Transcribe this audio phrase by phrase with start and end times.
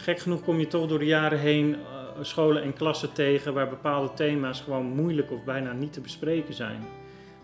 [0.00, 1.78] gek genoeg kom je toch door de jaren heen eh,
[2.20, 6.82] scholen en klassen tegen waar bepaalde thema's gewoon moeilijk of bijna niet te bespreken zijn.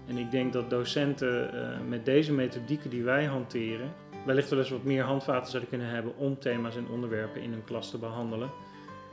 [0.06, 3.92] En ik denk dat docenten eh, met deze methodieken die wij hanteren,
[4.24, 7.64] wellicht wel eens wat meer handvaten zouden kunnen hebben om thema's en onderwerpen in hun
[7.64, 8.50] klas te behandelen.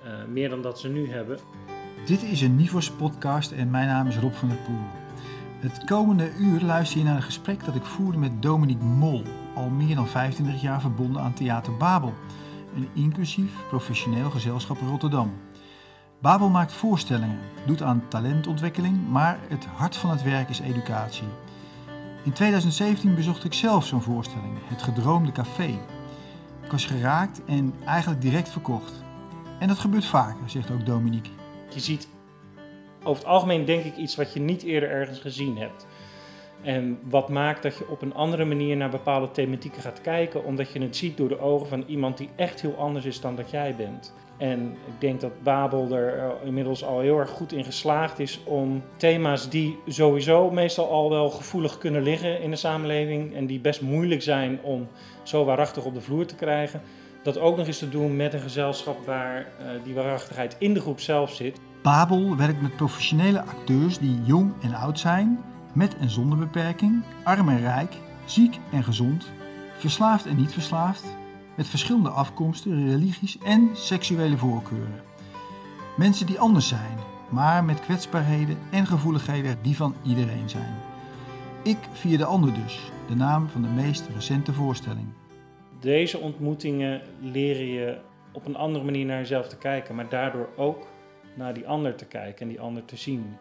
[0.04, 1.38] Eh, meer dan dat ze nu hebben.
[2.06, 5.02] Dit is een Nivos podcast en mijn naam is Rob van der Poel.
[5.60, 9.24] Het komende uur luister je naar een gesprek dat ik voerde met Dominique Mol,
[9.56, 12.14] al meer dan 25 jaar verbonden aan Theater Babel,
[12.76, 15.32] een inclusief professioneel gezelschap Rotterdam.
[16.22, 21.28] Babel maakt voorstellingen, doet aan talentontwikkeling, maar het hart van het werk is educatie.
[22.24, 25.80] In 2017 bezocht ik zelf zo'n voorstelling, Het Gedroomde Café.
[26.64, 29.04] Ik was geraakt en eigenlijk direct verkocht.
[29.60, 31.32] En dat gebeurt vaker, zegt ook Dominique.
[31.74, 32.08] Je ziet
[33.04, 35.86] over het algemeen denk ik iets wat je niet eerder ergens gezien hebt.
[36.64, 40.72] En wat maakt dat je op een andere manier naar bepaalde thematieken gaat kijken, omdat
[40.72, 43.52] je het ziet door de ogen van iemand die echt heel anders is dan dat
[43.52, 44.14] jij bent.
[44.38, 48.40] En ik denk dat Babel er eh, inmiddels al heel erg goed in geslaagd is
[48.44, 53.60] om thema's die sowieso meestal al wel gevoelig kunnen liggen in de samenleving en die
[53.60, 54.88] best moeilijk zijn om
[55.24, 56.82] zo waarachtig op de vloer te krijgen,
[57.24, 60.80] dat ook nog eens te doen met een gezelschap waar uh, die waarachtigheid in de
[60.80, 61.60] groep zelf zit.
[61.82, 65.40] Babel werkt met professionele acteurs die jong en oud zijn,
[65.74, 67.94] met en zonder beperking, arm en rijk,
[68.26, 69.32] ziek en gezond,
[69.78, 71.06] verslaafd en niet verslaafd,
[71.56, 75.02] met verschillende afkomsten, religies en seksuele voorkeuren.
[75.98, 76.98] Mensen die anders zijn,
[77.30, 80.76] maar met kwetsbaarheden en gevoeligheden die van iedereen zijn.
[81.64, 85.08] Ik via de ander dus, de naam van de meest recente voorstelling.
[85.80, 87.98] Deze ontmoetingen leren je
[88.32, 90.88] op een andere manier naar jezelf te kijken, maar daardoor ook
[91.34, 93.38] naar die ander te kijken en die ander te zien.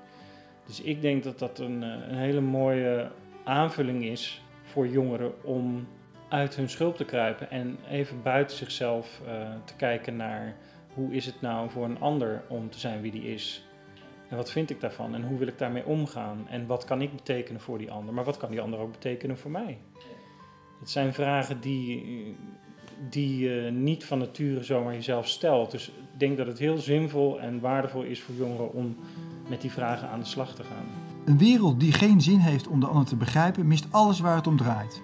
[0.67, 3.11] Dus ik denk dat dat een, eh, een hele mooie
[3.45, 5.87] aanvulling is voor jongeren om
[6.29, 10.57] uit hun schulp te kruipen en even buiten zichzelf uh, te kijken naar
[10.95, 13.65] hoe is het nou voor een ander om te zijn wie die is.
[14.29, 17.17] En wat vind ik daarvan en hoe wil ik daarmee omgaan en wat kan ik
[17.17, 19.79] betekenen voor die ander, maar wat kan die ander ook betekenen voor mij?
[20.81, 22.37] Het zijn vragen die,
[23.11, 25.71] die je niet van nature zomaar jezelf stelt.
[25.71, 28.97] Dus ik denk dat het heel zinvol en waardevol is voor jongeren om
[29.53, 30.85] met die vragen aan de slag te gaan.
[31.25, 34.47] Een wereld die geen zin heeft om de ander te begrijpen, mist alles waar het
[34.47, 35.03] om draait.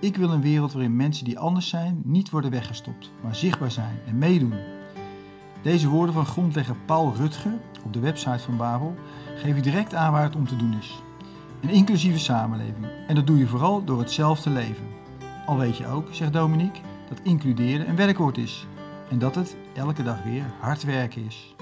[0.00, 3.98] Ik wil een wereld waarin mensen die anders zijn niet worden weggestopt, maar zichtbaar zijn
[4.06, 4.54] en meedoen.
[5.62, 7.52] Deze woorden van grondlegger Paul Rutger
[7.84, 8.94] op de website van Babel
[9.36, 11.02] geven direct aan waar het om te doen is.
[11.60, 12.86] Een inclusieve samenleving.
[13.06, 14.86] En dat doe je vooral door het zelf te leven.
[15.46, 18.66] Al weet je ook, zegt Dominique, dat includeren een werkwoord is.
[19.10, 21.54] En dat het elke dag weer hard werken is.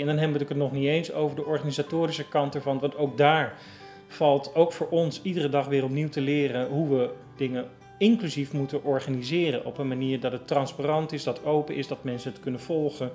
[0.00, 3.16] En dan hebben we het nog niet eens over de organisatorische kant ervan, want ook
[3.16, 3.54] daar
[4.06, 7.64] valt ook voor ons iedere dag weer opnieuw te leren hoe we dingen
[7.98, 9.64] inclusief moeten organiseren.
[9.64, 13.10] Op een manier dat het transparant is, dat open is, dat mensen het kunnen volgen.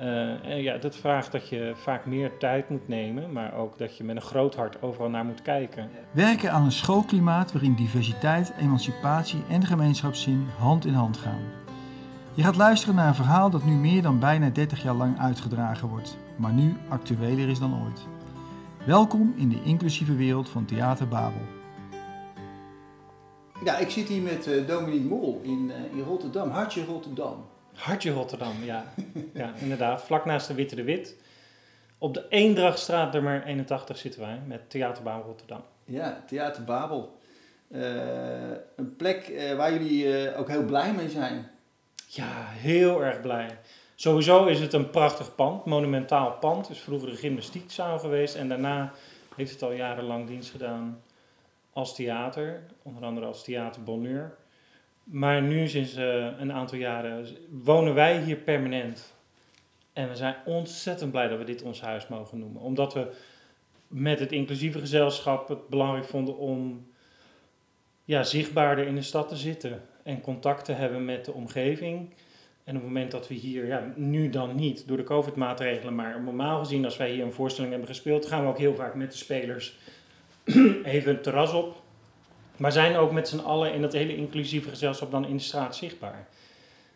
[0.00, 3.96] Uh, en ja, dat vraagt dat je vaak meer tijd moet nemen, maar ook dat
[3.96, 5.90] je met een groot hart overal naar moet kijken.
[6.12, 11.59] Werken aan een schoolklimaat waarin diversiteit, emancipatie en gemeenschapszin hand in hand gaan.
[12.34, 15.88] Je gaat luisteren naar een verhaal dat nu meer dan bijna 30 jaar lang uitgedragen
[15.88, 18.00] wordt, maar nu actueler is dan ooit.
[18.86, 21.40] Welkom in de inclusieve wereld van Theater Babel.
[23.64, 27.44] Ja, ik zit hier met uh, Dominique Mol in, uh, in Rotterdam, Hartje Rotterdam.
[27.74, 28.84] Hartje Rotterdam, ja.
[29.34, 30.02] ja, inderdaad.
[30.02, 31.16] Vlak naast de Witte de Wit.
[31.98, 35.62] Op de Eendrachtstraat nummer 81 zitten wij met Theater Babel Rotterdam.
[35.84, 37.18] Ja, Theater Babel.
[37.68, 37.80] Uh,
[38.76, 41.50] een plek waar jullie ook heel blij mee zijn.
[42.12, 43.58] Ja, heel erg blij.
[43.94, 46.68] Sowieso is het een prachtig pand, monumentaal pand.
[46.68, 48.92] Het is vroeger de gymnastiekzaal geweest en daarna
[49.36, 51.02] heeft het al jarenlang dienst gedaan
[51.72, 54.36] als theater, onder andere als theater Bonheur.
[55.04, 59.14] Maar nu sinds uh, een aantal jaren wonen wij hier permanent.
[59.92, 62.62] En we zijn ontzettend blij dat we dit ons huis mogen noemen.
[62.62, 63.12] Omdat we
[63.86, 66.86] met het inclusieve gezelschap het belangrijk vonden om
[68.04, 69.82] ja, zichtbaarder in de stad te zitten.
[70.10, 72.08] En contact te hebben met de omgeving.
[72.64, 76.22] En op het moment dat we hier, ja, nu dan niet door de COVID-maatregelen, maar
[76.22, 79.10] normaal gezien als wij hier een voorstelling hebben gespeeld, gaan we ook heel vaak met
[79.10, 79.78] de spelers
[80.84, 81.82] even een terras op.
[82.56, 85.76] Maar zijn ook met z'n allen in dat hele inclusieve gezelschap dan in de straat
[85.76, 86.28] zichtbaar.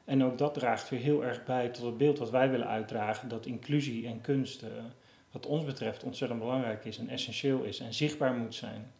[0.04, 3.28] En ook dat draagt weer heel erg bij tot het beeld wat wij willen uitdragen,
[3.28, 4.68] dat inclusie en kunst, uh,
[5.30, 8.92] wat ons betreft, ontzettend belangrijk is en essentieel is en zichtbaar moet zijn.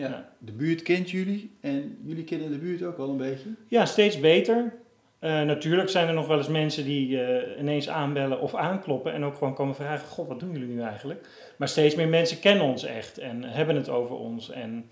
[0.00, 3.48] Ja, de buurt kent jullie en jullie kennen de buurt ook wel een beetje?
[3.68, 4.72] Ja, steeds beter.
[5.20, 9.24] Uh, natuurlijk zijn er nog wel eens mensen die uh, ineens aanbellen of aankloppen en
[9.24, 11.28] ook gewoon komen vragen: God, wat doen jullie nu eigenlijk?
[11.56, 14.50] Maar steeds meer mensen kennen ons echt en hebben het over ons.
[14.50, 14.84] En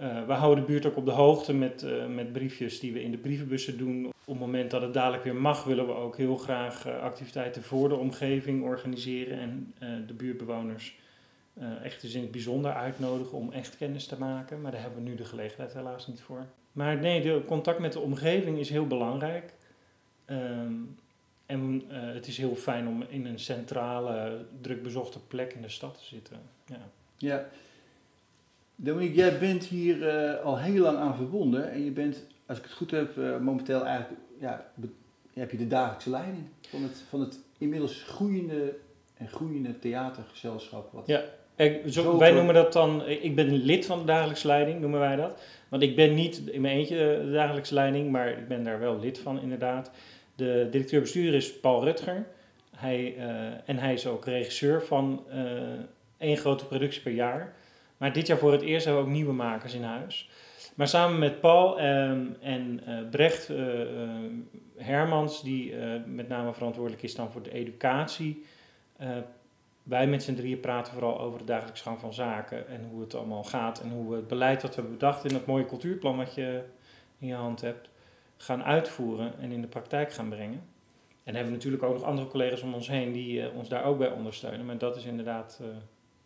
[0.00, 3.10] Uh, we houden de buurt ook op de hoogte met, met briefjes die we in
[3.10, 4.06] de brievenbussen doen.
[4.06, 7.88] Op het moment dat het dadelijk weer mag, willen we ook heel graag activiteiten voor
[7.88, 9.74] de omgeving organiseren en
[10.06, 10.94] de buurtbewoners
[11.82, 14.60] echt dus in het bijzonder uitnodigen om echt kennis te maken.
[14.60, 16.46] Maar daar hebben we nu de gelegenheid helaas niet voor.
[16.72, 19.52] Maar nee, de contact met de omgeving is heel belangrijk.
[20.26, 20.98] Um,
[21.46, 25.98] en het is heel fijn om in een centrale, druk bezochte plek in de stad
[25.98, 26.36] te zitten.
[26.66, 26.88] Ja.
[27.16, 27.48] ja.
[28.76, 32.64] Dominique, jij bent hier uh, al heel lang aan verbonden en je bent, als ik
[32.64, 34.72] het goed heb, momenteel eigenlijk, ja,
[35.32, 38.76] heb je de dagelijkse leiding van het, van het inmiddels groeiende
[39.14, 40.92] en groeiende theatergezelschap.
[40.92, 41.24] Wat ja,
[41.88, 45.42] zo, wij noemen dat dan, ik ben lid van de dagelijkse leiding, noemen wij dat.
[45.68, 48.98] Want ik ben niet in mijn eentje de dagelijkse leiding, maar ik ben daar wel
[48.98, 49.90] lid van inderdaad.
[50.34, 52.26] De directeur-bestuur is Paul Rutger.
[52.76, 53.24] Hij, uh,
[53.64, 55.24] en hij is ook regisseur van
[56.18, 57.54] één grote productie per jaar.
[57.96, 60.30] Maar dit jaar voor het eerst hebben we ook nieuwe makers in huis.
[60.74, 63.50] Maar samen met Paul um, en uh, Brecht
[64.76, 65.74] Hermans, die
[66.06, 68.44] met name verantwoordelijk is dan voor de educatie.
[69.90, 73.14] Wij met z'n drieën praten vooral over de dagelijks gang van zaken en hoe het
[73.14, 73.80] allemaal gaat.
[73.80, 76.62] En hoe we het beleid wat we bedacht in dat mooie cultuurplan wat je
[77.18, 77.88] in je hand hebt,
[78.36, 80.62] gaan uitvoeren en in de praktijk gaan brengen.
[81.24, 83.98] En hebben we natuurlijk ook nog andere collega's om ons heen die ons daar ook
[83.98, 84.66] bij ondersteunen.
[84.66, 85.60] Maar dat is inderdaad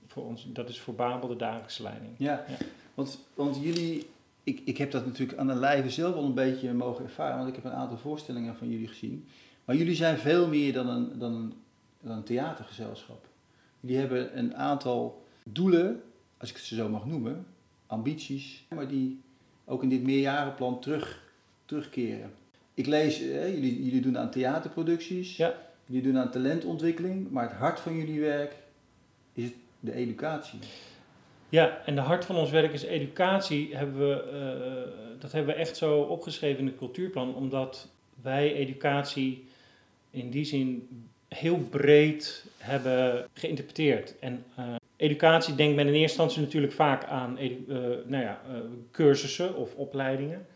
[0.07, 2.15] voor ons, dat is voor Babel de dagelijkse leiding.
[2.19, 2.57] Ja, ja.
[2.95, 4.07] Want, want jullie,
[4.43, 7.49] ik, ik heb dat natuurlijk aan de lijve zelf al een beetje mogen ervaren, want
[7.49, 9.29] ik heb een aantal voorstellingen van jullie gezien.
[9.65, 11.53] Maar jullie zijn veel meer dan een, dan een,
[12.01, 13.33] dan een theatergezelschap.
[13.85, 16.03] Jullie hebben een aantal doelen,
[16.37, 17.47] als ik het zo mag noemen,
[17.87, 19.21] ambities, maar die
[19.65, 21.23] ook in dit meerjarenplan terug,
[21.65, 22.31] terugkeren.
[22.75, 25.55] Ik lees, jullie, jullie doen aan theaterproducties, ja.
[25.87, 28.57] jullie doen aan talentontwikkeling, maar het hart van jullie werk
[29.33, 29.51] is
[29.81, 30.59] de educatie.
[31.49, 33.77] Ja, en de hart van ons werk is educatie.
[33.77, 37.89] Hebben we, uh, dat hebben we echt zo opgeschreven in het cultuurplan, omdat
[38.23, 39.45] wij educatie
[40.11, 40.89] in die zin
[41.35, 44.19] heel breed hebben geïnterpreteerd.
[44.19, 44.65] En uh,
[44.97, 47.77] educatie denkt men in eerste instantie natuurlijk vaak aan uh,
[48.07, 48.41] nou ja,
[48.93, 50.47] cursussen of opleidingen.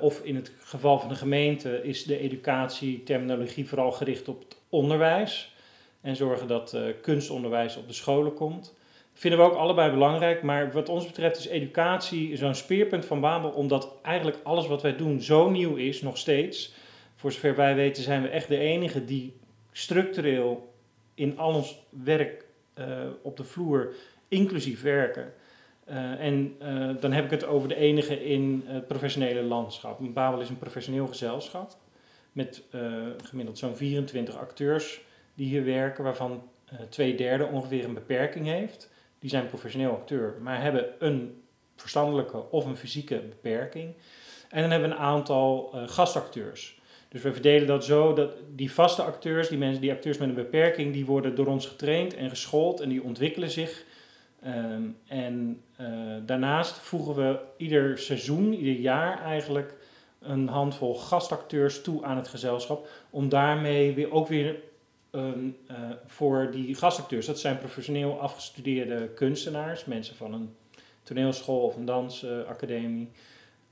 [0.00, 5.54] of in het geval van de gemeente is de educatieterminologie vooral gericht op het onderwijs
[6.00, 8.74] en zorgen dat kunstonderwijs op de scholen komt.
[9.18, 13.50] Vinden we ook allebei belangrijk, maar wat ons betreft is educatie zo'n speerpunt van Babel,
[13.50, 16.74] omdat eigenlijk alles wat wij doen zo nieuw is, nog steeds.
[17.14, 19.34] Voor zover wij weten zijn we echt de enige die
[19.76, 20.74] structureel
[21.14, 22.44] in al ons werk
[22.74, 22.86] uh,
[23.22, 23.94] op de vloer
[24.28, 25.32] inclusief werken.
[25.88, 29.98] Uh, en uh, dan heb ik het over de enige in het professionele landschap.
[30.00, 31.76] Babel is een professioneel gezelschap
[32.32, 32.62] met
[33.22, 35.00] gemiddeld zo'n 24 acteurs
[35.34, 36.42] die hier werken, waarvan
[36.88, 38.90] twee derde ongeveer een beperking heeft.
[39.18, 41.42] Die zijn professioneel acteur, maar hebben een
[41.76, 43.94] verstandelijke of een fysieke beperking.
[44.48, 46.75] En dan hebben we een aantal gastacteurs.
[47.08, 50.34] Dus we verdelen dat zo dat die vaste acteurs, die mensen, die acteurs met een
[50.34, 53.84] beperking, die worden door ons getraind en geschoold en die ontwikkelen zich.
[54.46, 55.86] Um, en uh,
[56.26, 59.74] daarnaast voegen we ieder seizoen, ieder jaar eigenlijk,
[60.20, 62.88] een handvol gastacteurs toe aan het gezelschap.
[63.10, 64.56] Om daarmee weer ook weer
[65.10, 65.76] um, uh,
[66.06, 67.26] voor die gastacteurs.
[67.26, 70.54] Dat zijn professioneel afgestudeerde kunstenaars, mensen van een
[71.02, 73.10] toneelschool of een dansacademie.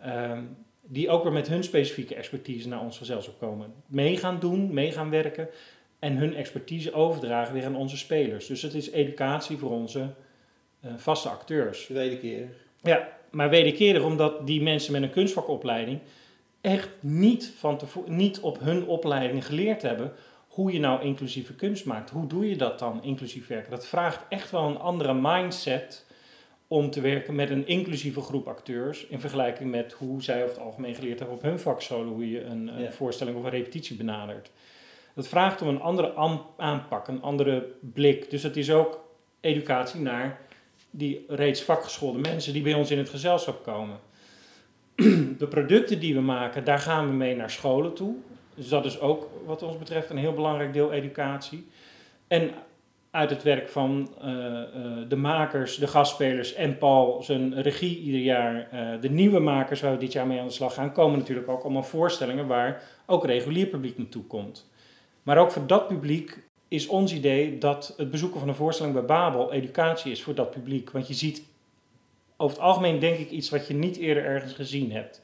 [0.07, 3.75] Um, die ook weer met hun specifieke expertise naar ons gezelschap komen.
[3.87, 5.49] Mee gaan doen, mee gaan werken
[5.99, 8.47] en hun expertise overdragen weer aan onze spelers.
[8.47, 10.01] Dus het is educatie voor onze
[10.85, 11.89] uh, vaste acteurs.
[11.89, 12.49] Wederkerig.
[12.83, 16.01] Ja, maar wederkerig omdat die mensen met een kunstvakopleiding
[16.61, 20.13] echt niet, van niet op hun opleiding geleerd hebben
[20.49, 22.11] hoe je nou inclusieve kunst maakt.
[22.11, 23.71] Hoe doe je dat dan, inclusief werken?
[23.71, 26.07] Dat vraagt echt wel een andere mindset
[26.69, 30.65] om te werken met een inclusieve groep acteurs in vergelijking met hoe zij over het
[30.65, 34.51] algemeen geleerd hebben op hun vakscholen, hoe je een, een voorstelling of een repetitie benadert.
[35.15, 36.15] Dat vraagt om een andere
[36.57, 38.31] aanpak, een andere blik.
[38.31, 39.05] Dus het is ook
[39.41, 40.41] educatie naar
[40.91, 43.99] die reeds vakgeschoolde mensen die bij ons in het gezelschap komen.
[45.39, 48.15] De producten die we maken, daar gaan we mee naar scholen toe.
[48.55, 51.67] Dus dat is ook wat ons betreft een heel belangrijk deel educatie.
[52.27, 52.51] En
[53.15, 54.63] uit het werk van uh, uh,
[55.09, 59.93] de makers, de gastspelers en Paul zijn regie ieder jaar, uh, de nieuwe makers waar
[59.93, 63.25] we dit jaar mee aan de slag gaan, komen natuurlijk ook allemaal voorstellingen waar ook
[63.27, 64.71] regulier publiek naartoe komt.
[65.23, 69.05] Maar ook voor dat publiek is ons idee dat het bezoeken van een voorstelling bij
[69.05, 70.91] Babel educatie is voor dat publiek.
[70.91, 71.43] Want je ziet
[72.37, 75.23] over het algemeen denk ik iets wat je niet eerder ergens gezien hebt.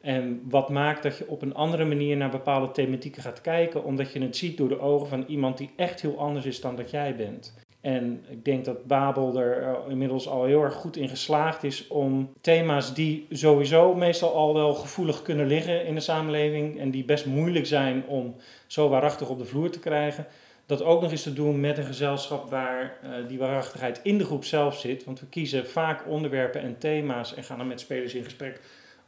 [0.00, 4.12] En wat maakt dat je op een andere manier naar bepaalde thematieken gaat kijken, omdat
[4.12, 6.90] je het ziet door de ogen van iemand die echt heel anders is dan dat
[6.90, 7.54] jij bent.
[7.80, 11.88] En ik denk dat Babel er eh, inmiddels al heel erg goed in geslaagd is
[11.88, 17.04] om thema's die sowieso meestal al wel gevoelig kunnen liggen in de samenleving en die
[17.04, 18.34] best moeilijk zijn om
[18.66, 20.26] zo waarachtig op de vloer te krijgen,
[20.66, 24.24] dat ook nog eens te doen met een gezelschap waar uh, die waarachtigheid in de
[24.24, 25.04] groep zelf zit.
[25.04, 28.60] Want we kiezen vaak onderwerpen en thema's en gaan dan met spelers in gesprek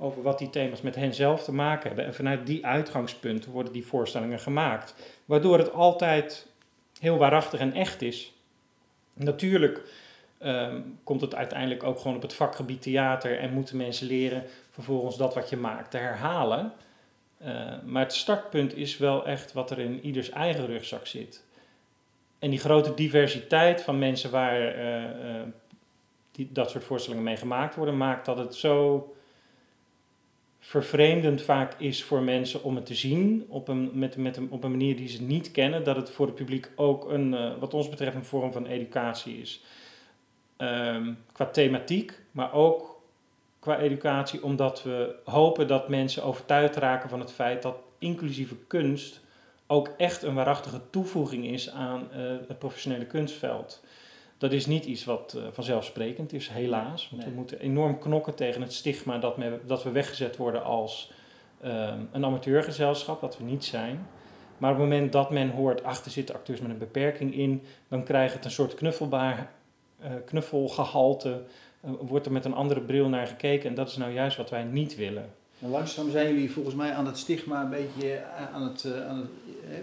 [0.02, 2.04] over wat die thema's met hen zelf te maken hebben.
[2.04, 4.94] En vanuit die uitgangspunten worden die voorstellingen gemaakt.
[5.24, 6.46] Waardoor het altijd
[7.00, 8.32] heel waarachtig en echt is.
[9.14, 9.82] Natuurlijk
[10.42, 15.16] um, komt het uiteindelijk ook gewoon op het vakgebied theater en moeten mensen leren vervolgens
[15.16, 16.72] dat wat je maakt te herhalen.
[17.42, 17.48] Uh,
[17.84, 21.44] maar het startpunt is wel echt wat er in ieders eigen rugzak zit.
[22.38, 25.42] En die grote diversiteit van mensen waar uh, uh,
[26.32, 29.06] die, dat soort voorstellingen mee gemaakt worden, maakt dat het zo
[30.64, 34.70] vervreemdend vaak is voor mensen om het te zien op een, met, met op een
[34.70, 37.88] manier die ze niet kennen, dat het voor het publiek ook een, uh, wat ons
[37.88, 39.62] betreft een vorm van educatie is.
[40.58, 43.02] Um, qua thematiek, maar ook
[43.58, 49.20] qua educatie, omdat we hopen dat mensen overtuigd raken van het feit dat inclusieve kunst
[49.66, 53.84] ook echt een waarachtige toevoeging is aan uh, het professionele kunstveld
[54.42, 57.08] dat is niet iets wat uh, vanzelfsprekend is, helaas.
[57.10, 57.30] Want nee.
[57.30, 61.12] we moeten enorm knokken tegen het stigma dat, me, dat we weggezet worden als
[61.64, 64.06] uh, een amateurgezelschap, dat we niet zijn.
[64.58, 68.04] Maar op het moment dat men hoort, achter zitten acteurs met een beperking in, dan
[68.04, 69.50] krijgt het een soort knuffelbaar,
[70.00, 71.42] uh, knuffelgehalte,
[71.80, 73.68] wordt er met een andere bril naar gekeken.
[73.68, 75.30] En dat is nou juist wat wij niet willen.
[75.60, 79.18] En langzaam zijn jullie volgens mij aan het stigma een beetje eh, aan het, aan
[79.18, 79.30] het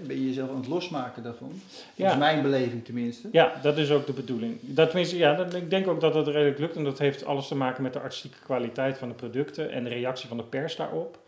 [0.07, 1.61] ben je jezelf aan het losmaken daarvan.
[1.95, 3.29] Dat is mijn beleving tenminste.
[3.31, 4.57] Ja, dat is ook de bedoeling.
[4.61, 6.75] Dat, tenminste, ja, dat, ik denk ook dat dat redelijk lukt.
[6.75, 9.89] En dat heeft alles te maken met de artistieke kwaliteit van de producten en de
[9.89, 11.19] reactie van de pers daarop.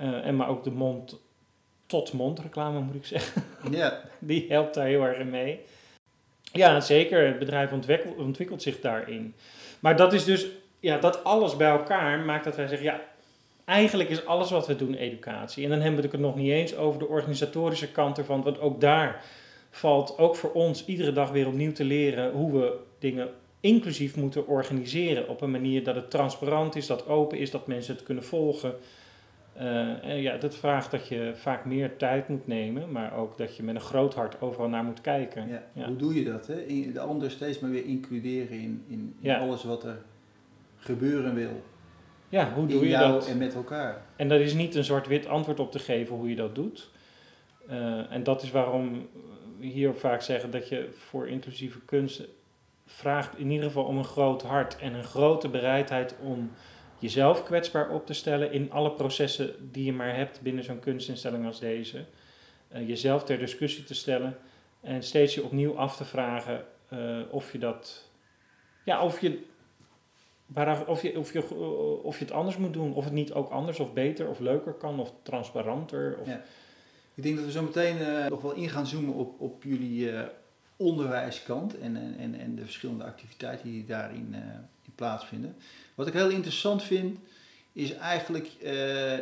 [0.00, 1.18] Uh, en maar ook de mond
[1.86, 3.42] tot mond reclame moet ik zeggen.
[3.70, 4.00] Ja.
[4.18, 5.60] Die helpt daar heel erg in mee.
[6.52, 7.26] Ja, zeker.
[7.26, 9.34] Het bedrijf ontwikkelt, ontwikkelt zich daarin.
[9.80, 10.46] Maar dat is dus,
[10.80, 13.00] ja, dat alles bij elkaar maakt dat wij zeggen, ja,
[13.68, 15.64] eigenlijk is alles wat we doen educatie.
[15.64, 18.80] En dan hebben we het nog niet eens over de organisatorische kant ervan, want ook
[18.80, 19.24] daar
[19.70, 23.28] valt ook voor ons iedere dag weer opnieuw te leren hoe we dingen
[23.60, 27.94] inclusief moeten organiseren op een manier dat het transparant is, dat open is, dat mensen
[27.94, 28.74] het kunnen volgen.
[29.56, 33.56] Uh, en ja, dat vraagt dat je vaak meer tijd moet nemen, maar ook dat
[33.56, 35.48] je met een groot hart overal naar moet kijken.
[35.48, 35.86] Ja, ja.
[35.86, 36.46] Hoe doe je dat?
[36.46, 36.92] Hè?
[36.92, 39.38] De ander steeds maar weer includeren in, in, in ja.
[39.38, 39.98] alles wat er
[40.76, 41.62] gebeuren wil.
[42.28, 43.28] Ja, hoe doe in je jou dat?
[43.28, 44.02] En met elkaar.
[44.16, 46.90] En daar is niet een zwart-wit antwoord op te geven hoe je dat doet.
[47.70, 49.08] Uh, en dat is waarom
[49.58, 52.22] we hier vaak zeggen dat je voor inclusieve kunst
[52.86, 56.50] vraagt in ieder geval om een groot hart en een grote bereidheid om
[56.98, 61.46] jezelf kwetsbaar op te stellen in alle processen die je maar hebt binnen zo'n kunstinstelling
[61.46, 62.04] als deze.
[62.74, 64.36] Uh, jezelf ter discussie te stellen
[64.80, 68.10] en steeds je opnieuw af te vragen uh, of je dat,
[68.84, 69.44] ja, of je
[70.86, 71.54] of, je, of, je,
[72.02, 74.72] of je het anders moet doen, of het niet ook anders of beter of leuker
[74.72, 76.18] kan of transparanter.
[76.20, 76.26] Of...
[76.26, 76.42] Ja.
[77.14, 80.12] Ik denk dat we zo meteen uh, nog wel in gaan zoomen op, op jullie
[80.12, 80.20] uh,
[80.76, 84.34] onderwijskant en, en, en de verschillende activiteiten die daarin
[84.84, 85.56] in plaatsvinden.
[85.94, 87.18] Wat ik heel interessant vind,
[87.72, 88.46] is eigenlijk,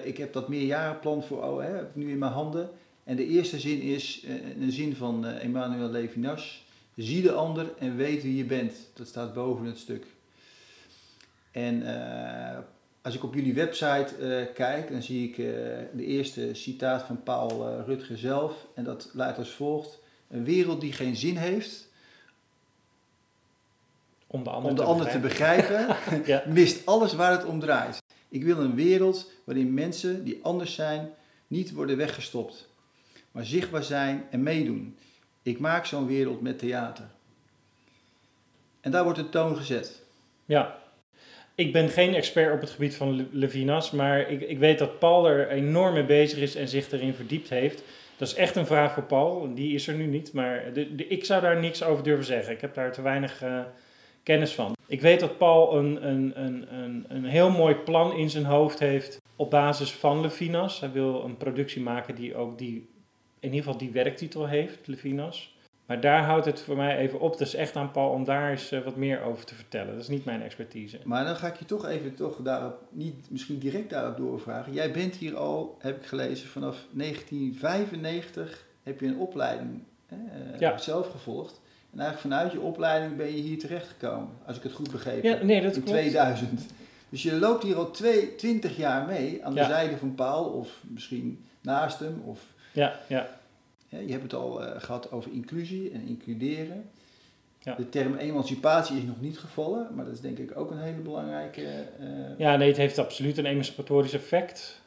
[0.04, 2.70] ik heb dat meerjarenplan voor OE nu in mijn handen.
[3.04, 4.24] En de eerste zin is
[4.60, 6.64] een zin van Emmanuel Levinas.
[6.96, 8.90] Zie de ander en weet wie je bent.
[8.94, 10.06] Dat staat boven het stuk.
[11.56, 12.58] En uh,
[13.02, 15.46] als ik op jullie website uh, kijk, dan zie ik uh,
[15.92, 18.66] de eerste citaat van Paul Rutger zelf.
[18.74, 19.98] En dat luidt als volgt.
[20.28, 21.88] Een wereld die geen zin heeft,
[24.26, 25.66] om de ander, om de te, ander begrijpen.
[25.66, 26.44] te begrijpen, ja.
[26.60, 28.02] mist alles waar het om draait.
[28.28, 31.10] Ik wil een wereld waarin mensen die anders zijn
[31.46, 32.68] niet worden weggestopt,
[33.30, 34.96] maar zichtbaar zijn en meedoen.
[35.42, 37.04] Ik maak zo'n wereld met theater.
[38.80, 40.02] En daar wordt de toon gezet.
[40.44, 40.84] Ja,
[41.56, 45.28] ik ben geen expert op het gebied van Levinas, maar ik, ik weet dat Paul
[45.28, 47.82] er enorm mee bezig is en zich erin verdiept heeft.
[48.16, 51.24] Dat is echt een vraag voor Paul, die is er nu niet, maar de, ik
[51.24, 52.52] zou daar niks over durven zeggen.
[52.52, 53.60] Ik heb daar te weinig uh,
[54.22, 54.76] kennis van.
[54.86, 58.78] Ik weet dat Paul een, een, een, een, een heel mooi plan in zijn hoofd
[58.78, 60.80] heeft op basis van Levinas.
[60.80, 62.88] Hij wil een productie maken die ook die,
[63.40, 65.55] in ieder geval die werktitel heeft, Levinas.
[65.86, 67.40] Maar daar houdt het voor mij even op.
[67.40, 69.92] Is echt aan Paul om daar eens uh, wat meer over te vertellen.
[69.92, 70.98] Dat is niet mijn expertise.
[71.04, 74.72] Maar dan ga ik je toch even toch daarop, niet misschien direct daarop doorvragen.
[74.72, 80.16] Jij bent hier al, heb ik gelezen, vanaf 1995 heb je een opleiding hè,
[80.58, 80.78] ja.
[80.78, 81.60] zelf gevolgd.
[81.92, 85.40] En eigenlijk vanuit je opleiding ben je hier terechtgekomen, als ik het goed begrepen heb.
[85.40, 85.98] Ja, nee, dat in klopt.
[85.98, 86.66] 2000.
[87.08, 89.68] Dus je loopt hier al twee, 20 jaar mee aan de Ja.
[89.68, 92.22] zijde van Paul, of misschien naast hem.
[92.24, 92.40] Of,
[92.72, 93.28] Ja, ja.
[94.06, 96.84] Je hebt het al eh, gehad over inclusie en includeren.
[97.58, 97.74] Ja.
[97.74, 101.00] De term emancipatie is nog niet gevallen, maar dat is denk ik ook een hele
[101.00, 101.62] belangrijke.
[101.98, 104.80] eh, Ja, nee, het heeft absoluut een emancipatorisch effect.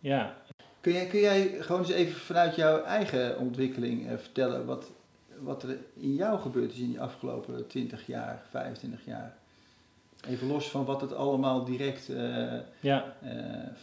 [0.00, 0.36] Ja,
[0.80, 4.90] Kun jij, kun jij gewoon eens even vanuit jouw eigen ontwikkeling eh, vertellen wat,
[5.38, 9.36] wat er in jou gebeurd is in die afgelopen 20 jaar, 25 jaar?
[10.28, 12.10] Even los van wat het allemaal direct
[12.80, 13.14] ja,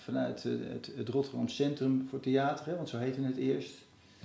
[0.04, 3.74] vanuit het, het Rotterdam Centrum voor Theater, hè, want zo heette het eerst,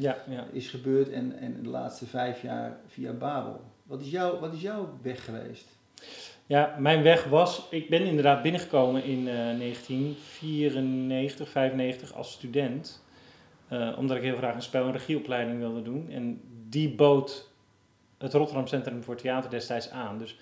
[0.02, 0.46] ja, ja.
[0.52, 3.60] is gebeurd en, en de laatste vijf jaar via Babel.
[3.82, 5.66] Wat is, jouw, wat is jouw weg geweest?
[6.46, 13.02] Ja, mijn weg was, ik ben inderdaad binnengekomen in eh 1994, 95 als student.
[13.68, 16.10] eh, omdat ik heel graag een spel- en regieopleiding wilde doen.
[16.10, 17.48] En die bood
[18.18, 20.18] het Rotterdam Centrum voor Theater destijds aan.
[20.18, 20.38] Dus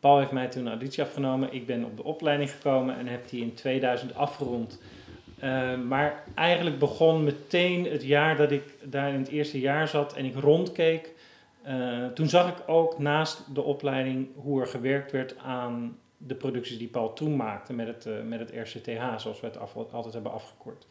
[0.00, 1.52] Paul heeft mij toen een auditie afgenomen.
[1.52, 4.80] Ik ben op de opleiding gekomen en heb die in 2000 afgerond.
[5.38, 10.14] Eh, maar eigenlijk begon meteen het jaar dat ik daar in het eerste jaar zat
[10.14, 11.14] en ik rondkeek.
[11.62, 16.78] Eh, toen zag ik ook naast de opleiding hoe er gewerkt werd aan de producties
[16.78, 19.58] die Paul toen maakte met het, eh, met het RCTH, zoals we het
[19.92, 20.86] altijd hebben afgekort.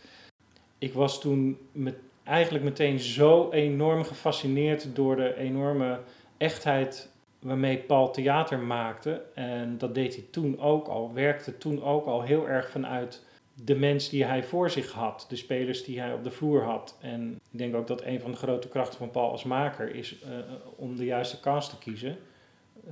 [0.77, 5.99] Ik was toen met, eigenlijk meteen zo enorm gefascineerd door de enorme
[6.37, 9.21] echtheid waarmee Paul theater maakte.
[9.33, 13.25] En dat deed hij toen ook al, werkte toen ook al heel erg vanuit
[13.63, 16.97] de mens die hij voor zich had, de spelers die hij op de vloer had.
[17.01, 20.19] En ik denk ook dat een van de grote krachten van Paul als maker is
[20.19, 20.29] eh,
[20.75, 22.17] om de juiste cast te kiezen.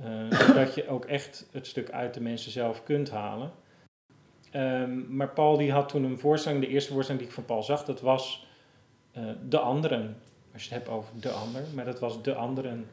[0.02, 3.52] Eh, zodat je ook echt het stuk uit de mensen zelf kunt halen.
[4.50, 7.62] Ehm, maar Paul die had toen een voorstelling, de eerste voorstelling die ik van Paul
[7.62, 8.46] zag, dat was
[9.12, 10.16] eh, De Anderen.
[10.52, 12.86] Als je het hebt over De Ander, maar dat was De Anderen.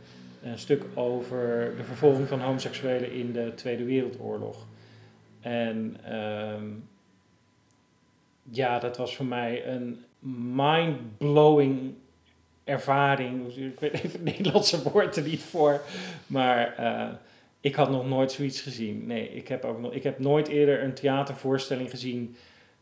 [0.44, 4.66] Een stuk over de vervolging van homoseksuelen in de Tweede Wereldoorlog.
[5.40, 6.66] En ehm,
[8.44, 10.04] ja, dat was voor mij een
[10.56, 11.94] mind-blowing
[12.64, 13.56] ervaring.
[13.56, 15.82] Ik weet even het Nederlandse woord er niet voor.
[16.28, 17.10] Maar eh,
[17.62, 19.06] ik had nog nooit zoiets gezien.
[19.06, 22.36] Nee, ik heb, ook nog, ik heb nooit eerder een theatervoorstelling gezien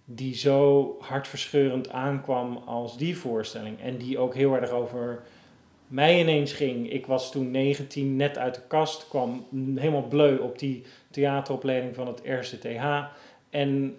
[0.05, 3.81] die zo hartverscheurend aankwam als die voorstelling.
[3.81, 5.23] En die ook heel erg over
[5.87, 6.91] mij ineens ging.
[6.91, 12.07] Ik was toen 19, net uit de kast, kwam helemaal bleu op die theateropleiding van
[12.07, 12.83] het RCTH.
[13.49, 13.97] En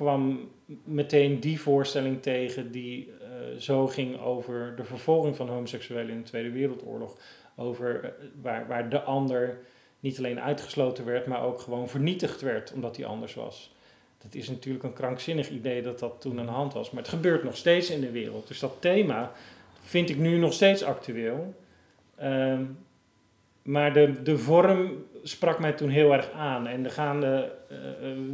[0.00, 0.50] kwam
[0.84, 6.28] meteen die voorstelling tegen die eh, zo ging over de vervolging van homoseksuelen in de
[6.28, 7.16] Tweede Wereldoorlog.
[7.56, 8.10] Over eh,
[8.42, 9.58] waar, waar de ander
[10.00, 13.74] niet alleen uitgesloten werd, maar ook gewoon vernietigd werd omdat hij anders was.
[14.18, 16.90] Dat is natuurlijk een krankzinnig idee dat dat toen aan de hand was.
[16.90, 18.48] Maar het gebeurt nog steeds in de wereld.
[18.48, 19.32] Dus dat thema
[19.80, 21.54] vind ik nu nog steeds actueel.
[22.16, 22.64] Ehm,
[23.62, 26.66] maar de, de vorm sprak mij toen heel erg aan.
[26.66, 27.76] En de gaande eh,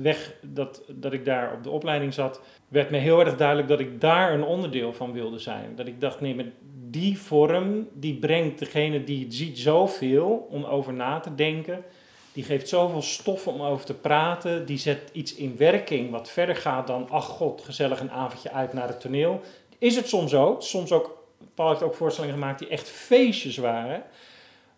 [0.01, 3.81] weg dat, dat ik daar op de opleiding zat, werd me heel erg duidelijk dat
[3.81, 5.77] ik daar een onderdeel van wilde zijn.
[5.77, 6.45] Dat ik dacht, nee, maar
[6.91, 11.85] die vorm, die brengt degene die het ziet zoveel om over na te denken.
[12.33, 14.67] Die geeft zoveel stof om over te praten.
[14.67, 18.73] Die zet iets in werking wat verder gaat dan, ach god, gezellig een avondje uit
[18.73, 19.41] naar het toneel.
[19.79, 20.63] Is het soms ook.
[20.63, 21.23] Soms ook,
[21.55, 24.03] Paul heeft ook voorstellingen gemaakt die echt feestjes waren.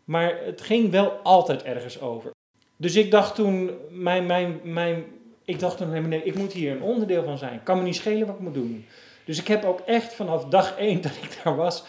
[0.09, 2.31] Maar het ging wel altijd ergens over.
[2.77, 5.05] Dus ik dacht toen, mijn, mijn, mijn,
[5.45, 7.63] ik dacht toen, nee, nee, ik moet hier een onderdeel van zijn.
[7.63, 8.87] Kan me niet schelen wat ik moet doen.
[9.25, 11.85] Dus ik heb ook echt vanaf dag één dat ik daar was,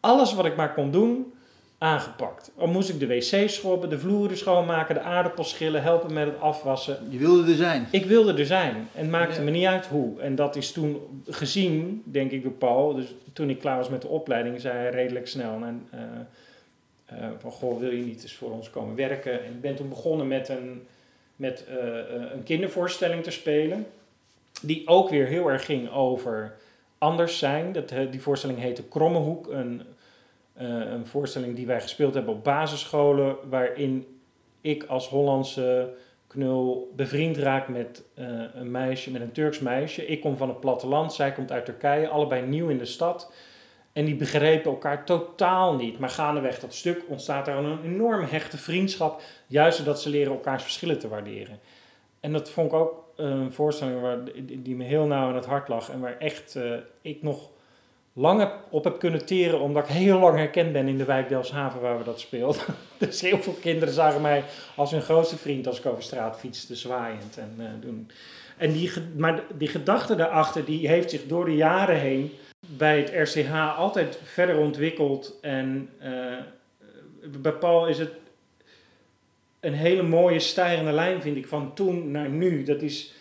[0.00, 1.32] alles wat ik maar kon doen,
[1.78, 2.50] aangepakt.
[2.56, 6.40] Al moest ik de wc schrobben, de vloeren schoonmaken, de aardappels schillen, helpen met het
[6.40, 6.98] afwassen.
[7.08, 7.88] Je wilde er zijn.
[7.90, 9.42] Ik wilde er zijn en het maakte Ja.
[9.42, 10.20] me niet uit hoe.
[10.20, 12.94] En dat is toen gezien, denk ik, door Paul.
[12.94, 16.00] Dus toen ik klaar was met de opleiding, zei hij redelijk snel en, eh,
[17.18, 19.44] eh, van, goh, wil je niet eens voor ons komen werken?
[19.44, 20.86] En ik ben toen begonnen met een,
[21.36, 23.86] met, eh, eh, een kindervoorstelling te spelen.
[24.62, 26.54] Die ook weer heel erg ging over
[26.98, 27.72] anders zijn.
[27.72, 29.46] Dat, die voorstelling heette Krommehoek.
[29.46, 29.82] Een,
[30.54, 33.36] een voorstelling die wij gespeeld hebben op basisscholen.
[33.48, 34.20] Waarin
[34.60, 35.94] ik als Hollandse
[36.26, 38.02] knul bevriend raak met
[38.54, 40.06] een meisje, met een Turks meisje.
[40.06, 42.08] Ik kom van het platteland, zij komt uit Turkije.
[42.08, 43.32] Allebei nieuw in de stad.
[43.92, 45.98] En die begrepen elkaar totaal niet.
[45.98, 49.22] Maar gaandeweg dat stuk ontstaat er een enorm hechte vriendschap.
[49.46, 51.60] Juist zodat ze leren elkaars verschillen te waarderen.
[52.20, 55.68] En dat vond ik ook een voorstelling waar, die me heel nauw aan het hart
[55.68, 55.90] lag.
[55.90, 57.50] En waar echt eh, ik nog
[58.12, 59.60] lang op heb kunnen teren.
[59.60, 62.62] Omdat ik heel lang herkend ben in de wijk Delfshaven waar we dat speelden.
[62.98, 64.44] dus heel veel kinderen zagen mij
[64.76, 67.36] als hun grootste vriend als ik over straat fietste, zwaaiend.
[67.36, 68.10] En, eh, doen.
[68.56, 72.32] en die, maar die gedachte daarachter die heeft zich door de jaren heen
[72.76, 75.38] bij het RCH altijd verder ontwikkeld.
[75.40, 76.36] En eh,
[77.40, 78.12] bij Paul is het
[79.60, 82.62] een hele mooie stijgende lijn, vind ik, van toen naar nu.
[82.62, 83.14] Dat is,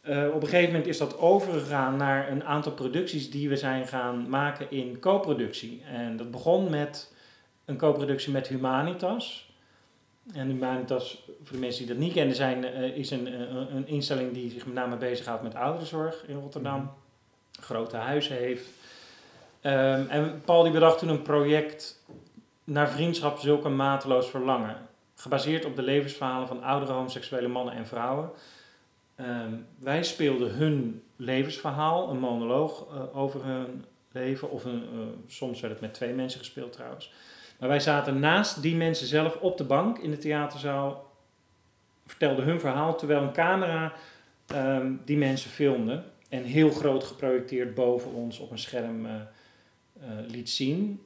[0.00, 3.86] eh, op een gegeven moment is dat overgegaan naar een aantal producties die we zijn
[3.86, 5.82] gaan maken in co-productie.
[5.92, 7.14] En dat begon met
[7.64, 9.52] een co-productie met Humanitas.
[10.32, 13.86] En Humanitas, voor de mensen die dat niet kennen, zijn, eh, is een, een, een
[13.86, 16.92] instelling die zich met name bezighoudt met ouderenzorg in Rotterdam.
[17.60, 18.66] Grote huizen heeft.
[19.64, 22.04] Ehm, en Paul die bedacht toen een project
[22.64, 24.76] naar vriendschap zulke mateloos verlangen.
[25.14, 28.30] Gebaseerd op de levensverhalen van oudere homoseksuele mannen en vrouwen.
[29.14, 34.50] Ehm, wij speelden hun levensverhaal, een monoloog eh, over hun leven.
[34.50, 37.12] Of een, eh, soms werd het met twee mensen gespeeld trouwens.
[37.58, 41.10] Maar wij zaten naast die mensen zelf op de bank in de theaterzaal.
[42.06, 43.92] Vertelden hun verhaal terwijl een camera
[44.46, 46.02] ehm, die mensen filmde.
[46.28, 49.12] En heel groot geprojecteerd boven ons op een scherm eh,
[50.28, 51.00] liet zien.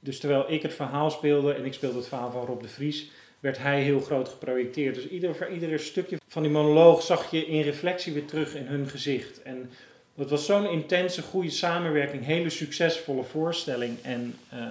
[0.00, 3.10] Dus terwijl ik het verhaal speelde en ik speelde het verhaal van Rob de Vries,
[3.40, 4.94] werd hij heel groot geprojecteerd.
[4.94, 8.88] Dus ieder, voor stukje van die monoloog zag je in reflectie weer terug in hun
[8.88, 9.42] gezicht.
[9.42, 9.70] En
[10.14, 13.98] dat was zo'n intense, goede samenwerking, hele succesvolle voorstelling.
[14.02, 14.66] En uh,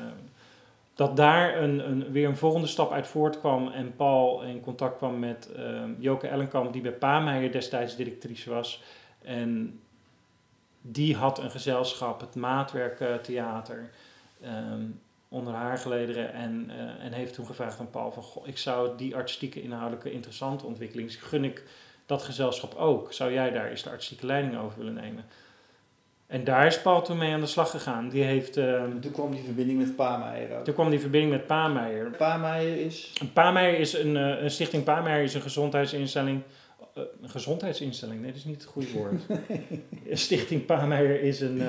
[0.96, 5.20] dat daar een, een, weer een volgende stap uit voortkwam en Paul in contact kwam
[5.20, 8.82] met uh, Joke Ellenkamp, die bij Paameijer destijds directrice was.
[9.22, 9.80] En
[10.86, 13.90] die had een gezelschap, het Maatwerktheater.
[14.46, 15.02] Um,
[15.34, 18.98] onder haar gelederen en, uh, en heeft toen gevraagd aan Paul van, goh, ik zou
[18.98, 21.64] die artistieke inhoudelijke interessante ontwikkeling, gun ik
[22.06, 23.14] dat gezelschap ook.
[23.14, 25.26] Zou jij daar eens de artistieke leiding over willen nemen?
[26.28, 28.10] En daar is Paul toen mee aan de slag gegaan.
[28.10, 30.64] Die heeft, uh, toen kwam die verbinding met Paameijer ook.
[30.64, 32.10] Toen kwam die verbinding met Paameijer.
[32.10, 33.14] Paameijer is?
[33.34, 36.42] Paameijer is een, uh, een stichting Paameijer is een gezondheidsinstelling.
[36.98, 39.22] Uh, een gezondheidsinstelling, nee, dat is niet het goede woord.
[40.26, 41.62] stichting Paameijer is een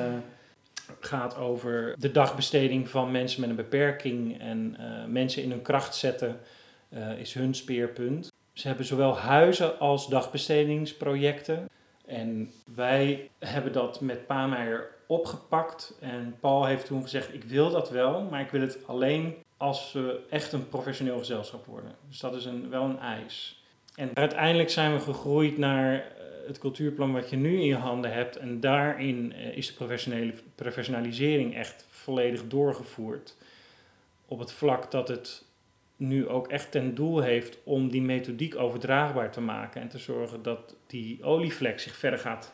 [1.01, 5.95] gaat over de dagbesteding van mensen met een beperking en uh, mensen in hun kracht
[5.95, 6.41] zetten,
[6.89, 8.33] uh, is hun speerpunt.
[8.53, 11.69] Ze hebben zowel huizen als dagbestedingsprojecten.
[12.07, 15.97] En wij hebben dat met Paameijer opgepakt.
[16.01, 19.93] En Paul heeft toen gezegd: Ik wil dat wel, maar ik wil het alleen als
[19.93, 21.95] we echt een professioneel gezelschap worden.
[22.09, 23.64] Dus dat is een, wel een eis.
[23.95, 26.13] En uiteindelijk zijn we gegroeid naar
[26.47, 28.37] het cultuurplan wat je nu in je handen hebt.
[28.37, 33.37] En daarin uh, is de professionele, professionalisering echt volledig doorgevoerd.
[34.27, 35.45] Op het vlak dat het
[35.97, 39.81] nu ook echt ten doel heeft om die methodiek overdraagbaar te maken.
[39.81, 42.53] En te zorgen dat die olievlek zich verder gaat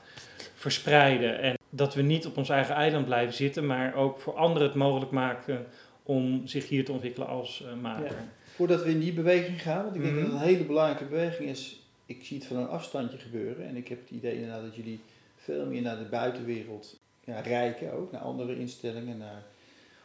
[0.54, 1.40] verspreiden.
[1.40, 4.76] En dat we niet op ons eigen eiland blijven zitten, maar ook voor anderen het
[4.76, 5.66] mogelijk maken
[6.02, 8.16] om zich hier te ontwikkelen als uh, maker.
[8.60, 10.30] Voordat we in die beweging gaan, want ik denk mm -hmm.
[10.30, 13.66] dat het een hele belangrijke beweging is ik zie het van een afstandje gebeuren.
[13.66, 15.00] En ik heb het idee inderdaad dat jullie
[15.36, 18.12] veel meer naar de buitenwereld ja, reiken ook.
[18.12, 19.42] Naar andere instellingen, naar,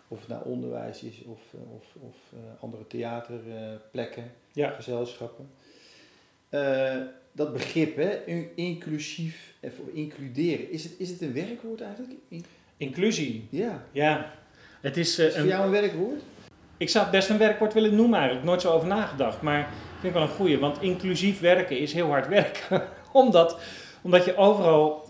[0.08, 4.70] of het naar onderwijs is of, eh, of, of uh, andere theaterplekken, ja.
[4.70, 5.50] gezelschappen.
[6.50, 12.14] Uh, dat begrip, hè, inclusief, of includeren, is het, is het een werkwoord eigenlijk?
[12.28, 12.46] In
[12.78, 13.48] Inclusie?
[13.50, 13.86] Ja.
[13.92, 14.34] Ja.
[14.82, 16.22] Het is, is het voor jou een werkwoord?
[16.78, 18.48] Ik zou het best een werkwoord willen noemen eigenlijk.
[18.48, 19.42] Nooit zo over nagedacht.
[19.42, 20.60] Maar vind ik wel een goeie.
[20.60, 22.84] Want inclusief werken is heel hard werken.
[23.12, 23.60] omdat,
[24.02, 25.06] omdat je overal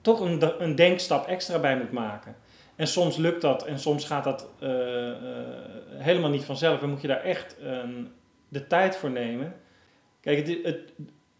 [0.00, 2.36] toch een, een denkstap extra bij moet maken.
[2.76, 5.14] En soms lukt dat en soms gaat dat uh, uh,
[5.88, 6.82] helemaal niet vanzelf.
[6.82, 7.56] En moet je daar echt
[8.48, 9.54] de tijd voor nemen.
[10.20, 10.92] Kijk, het, het,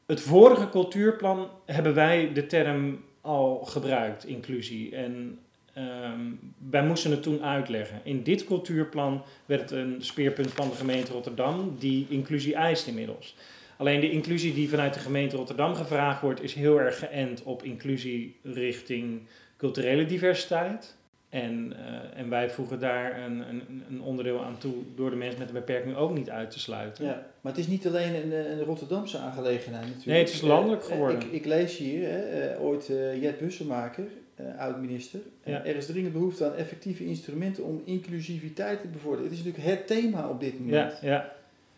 [0.07, 4.97] het, vorige cultuurplan hebben wij de term al gebruikt, inclusie.
[4.97, 5.39] En
[5.79, 6.39] Um,
[6.71, 8.01] wij moesten het toen uitleggen.
[8.03, 13.37] In dit cultuurplan werd het een speerpunt van de gemeente Rotterdam, die inclusie eist inmiddels.
[13.77, 17.63] Alleen de inclusie die vanuit de gemeente Rotterdam gevraagd wordt, is heel erg geënt op
[17.63, 19.21] inclusie richting
[19.57, 20.97] culturele diversiteit.
[21.29, 25.39] En, uh, en wij voegen daar een, een, een, onderdeel aan toe door de mensen
[25.39, 27.05] met een beperking ook niet uit te sluiten.
[27.05, 30.07] Ja, maar het is niet alleen een, een Rotterdamse aangelegenheid natuurlijk.
[30.07, 31.19] Nee, het is landelijk geworden.
[31.19, 32.87] Uh, ik, ik, lees hier, hè, uh, ooit
[33.21, 34.05] Jet Bussemaker,
[34.41, 35.21] uh, oud-minister.
[35.45, 35.65] Ja.
[35.65, 39.31] Er is dringend behoefte aan effectieve instrumenten om inclusiviteit te bevorderen.
[39.31, 40.99] Het is natuurlijk het thema op dit moment.
[41.01, 41.33] Ja, ja.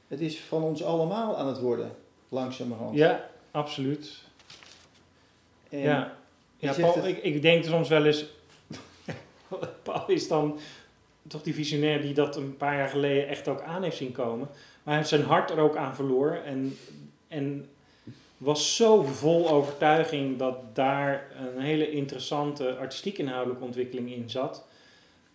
[0.09, 1.91] Het is van ons allemaal aan het worden,
[2.29, 2.97] langzamerhand.
[2.97, 4.23] Ja, absoluut.
[5.69, 6.17] En ja,
[6.57, 7.05] ja Paul, het...
[7.05, 8.25] ik, ik denk soms wel eens...
[9.83, 10.59] Paul is dan
[11.27, 14.49] toch die visionair die dat een paar jaar geleden echt ook aan heeft zien komen.
[14.49, 16.45] Maar hij heeft zijn hart er ook aan verloren.
[16.45, 16.77] En,
[17.29, 17.69] en
[18.41, 24.67] was zo vol overtuiging dat daar een hele interessante artistiek inhoudelijke ontwikkeling in zat.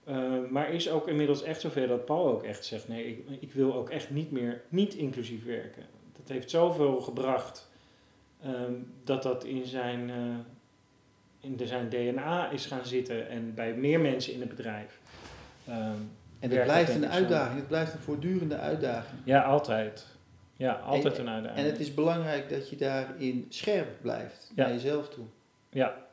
[0.07, 3.53] Uh, maar is ook inmiddels echt zover dat Paul ook echt zegt: nee, ik, ik,
[3.53, 5.83] wil ook echt niet meer niet inclusief werken.
[6.17, 7.69] Dat heeft zoveel gebracht
[8.45, 10.15] um, dat dat in zijn, uh,
[11.39, 14.99] in de, zijn DNA is gaan zitten en bij meer mensen in het bedrijf.
[15.69, 19.19] Um, en het blijft een uitdaging, het blijft een voortdurende uitdaging.
[19.23, 20.05] Ja, altijd.
[20.57, 21.59] Ja, altijd een uitdaging.
[21.59, 25.25] En het is belangrijk dat je daarin scherp blijft naar jezelf toe.
[25.69, 26.03] Ja.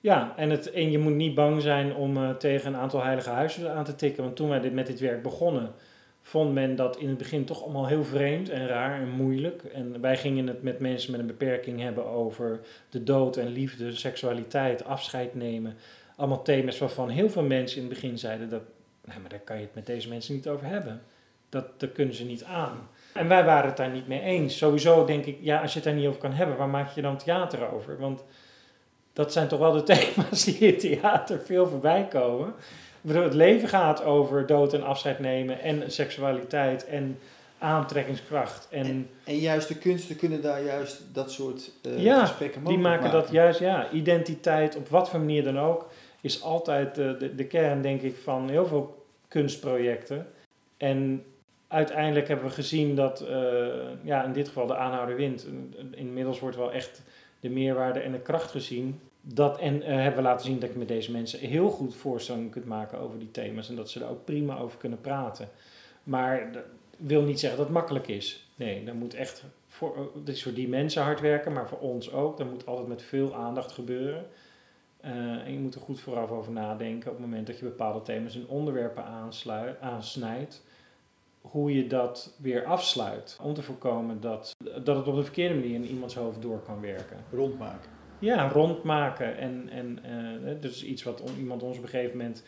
[0.00, 3.30] Ja, en, het, en je moet niet bang zijn om uh, tegen een aantal heilige
[3.30, 4.22] huizen aan te tikken.
[4.22, 5.72] Want toen wij dit, met dit werk begonnen,
[6.22, 9.62] vond men dat in het begin toch allemaal heel vreemd en raar en moeilijk.
[9.64, 13.92] En wij gingen het met mensen met een beperking hebben over de dood en liefde,
[13.92, 15.76] seksualiteit, afscheid nemen.
[16.16, 18.62] Allemaal thema's waarvan heel veel mensen in het begin zeiden dat,
[19.04, 21.02] nou maar daar kan je het met deze mensen niet over hebben.
[21.48, 22.88] Dat, dat kunnen ze niet aan.
[23.16, 24.56] En wij waren het daar niet mee eens.
[24.56, 27.02] Sowieso denk ik, ja, als je het daar niet over kan hebben, waar maak je
[27.02, 27.98] dan theater over?
[27.98, 28.24] Want
[29.12, 32.54] dat zijn toch wel de thema's die in theater veel voorbij komen.
[33.06, 37.18] Het leven gaat over dood en afscheid nemen en seksualiteit en
[37.58, 38.68] aantrekkingskracht.
[38.70, 42.78] En, En, en juist de kunsten kunnen daar juist dat soort eh, Ja, gesprekken die
[42.78, 47.16] mogelijk maken dat juist, ja, identiteit, op wat voor manier dan ook, is altijd de,
[47.18, 50.26] de, de kern, denk ik, van heel veel kunstprojecten.
[50.76, 51.24] En
[51.68, 53.66] uiteindelijk hebben we gezien dat, eh,
[54.02, 55.46] ja, in dit geval de aanhouder wint.
[55.90, 57.02] Inmiddels wordt wel echt
[57.40, 59.00] de meerwaarde en de kracht gezien.
[59.20, 62.50] Dat, en eh, hebben we laten zien dat je met deze mensen heel goed voorstellingen
[62.50, 63.68] kunt maken over die thema's.
[63.68, 65.48] En dat ze er ook prima over kunnen praten.
[66.02, 66.64] Maar dat
[66.96, 68.48] wil niet zeggen dat het makkelijk is.
[68.54, 72.12] Nee, dan moet echt, voor, het is voor die mensen hard werken, maar voor ons
[72.12, 72.38] ook.
[72.38, 74.26] Dat moet altijd met veel aandacht gebeuren.
[75.00, 75.12] Eh,
[75.46, 78.34] en je moet er goed vooraf over nadenken op het moment dat je bepaalde thema's
[78.34, 80.62] en onderwerpen aansluit, aansnijdt.
[81.50, 83.38] Hoe je dat weer afsluit.
[83.42, 86.80] Om te voorkomen dat, dat het op de verkeerde manier in iemands hoofd door kan
[86.80, 87.16] werken.
[87.32, 87.90] rondmaken.
[88.18, 89.38] Ja, rondmaken.
[89.38, 92.42] En, en eh, dat is iets wat on- iemand ons op een gegeven moment,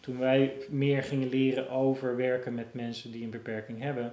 [0.00, 4.12] toen wij meer gingen leren over werken met mensen die een beperking hebben,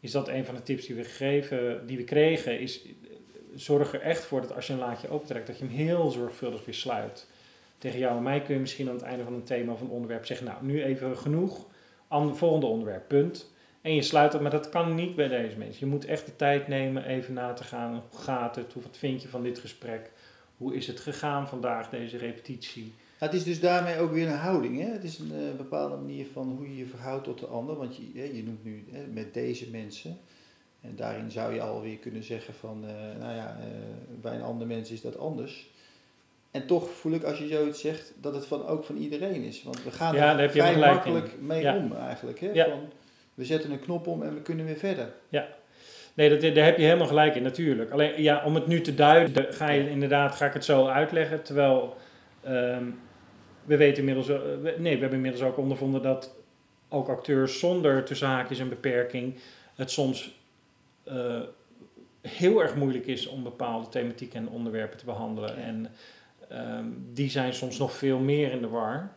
[0.00, 2.86] is dat een van de tips die we, gegeven, die we kregen, is
[3.54, 6.64] zorg er echt voor dat als je een laadje opentrekt, dat je hem heel zorgvuldig
[6.64, 7.26] weer sluit.
[7.78, 9.88] Tegen jou en mij kun je misschien aan het einde van een thema of een
[9.90, 11.66] onderwerp zeggen, nou, nu even genoeg,
[12.32, 13.52] volgende onderwerp, punt.
[13.84, 15.86] En je sluit het, maar dat kan niet bij deze mensen.
[15.86, 18.96] Je moet echt de tijd nemen even na te gaan, hoe gaat het, hoe, wat
[18.96, 20.10] vind je van dit gesprek,
[20.56, 22.92] hoe is het gegaan vandaag, deze repetitie?
[23.20, 24.80] Ja, het is dus daarmee ook weer een houding.
[24.80, 24.86] Hè?
[24.92, 27.76] Het is een eh, bepaalde manier van hoe je je verhoudt tot de ander.
[27.76, 30.18] Want je, je noemt nu hè, met deze mensen.
[30.80, 33.66] En daarin zou je alweer kunnen zeggen van, eh, nou ja, eh,
[34.20, 35.70] bij een ander mens is dat anders.
[36.50, 39.62] En toch voel ik als je zoiets zegt dat het van, ook van iedereen is.
[39.62, 41.76] Want we gaan Ja, er vrij makkelijk mee Ja.
[41.76, 42.40] om eigenlijk.
[42.40, 42.50] Hè?
[42.52, 42.64] Ja.
[42.68, 42.80] Van,
[43.34, 45.12] we zetten een knop om en we kunnen weer verder.
[46.14, 47.90] Nee, dat, daar heb je helemaal gelijk in, natuurlijk.
[47.90, 51.42] Alleen ja, om het nu te duiden, ga je inderdaad, ga ik het zo uitleggen.
[51.42, 51.96] Terwijl
[52.42, 52.84] ehm,
[53.64, 56.34] we weten inmiddels, eh, we- nee, we hebben inmiddels ook ondervonden dat
[56.88, 59.34] ook acteurs zonder tussen haakjes een beperking
[59.74, 60.38] het soms
[61.04, 61.40] eh,
[62.20, 65.50] heel erg moeilijk is om bepaalde thematieken en onderwerpen te behandelen.
[65.56, 65.62] Ja.
[65.62, 65.90] En
[66.48, 69.12] ehm, die zijn soms nog veel meer in de war.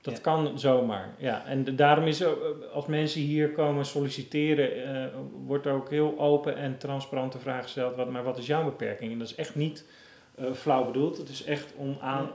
[0.00, 0.20] Dat Ja.
[0.22, 1.46] kan zomaar, ja.
[1.46, 2.30] En daarom is eh,
[2.72, 7.62] als mensen hier komen solliciteren, eh, wordt er ook heel open en transparant de vraag
[7.62, 9.12] gesteld, wat, maar wat is jouw beperking?
[9.12, 9.84] En dat is echt niet
[10.34, 11.16] eh, flauw bedoeld.
[11.16, 12.32] Het is echt om aan, Ja.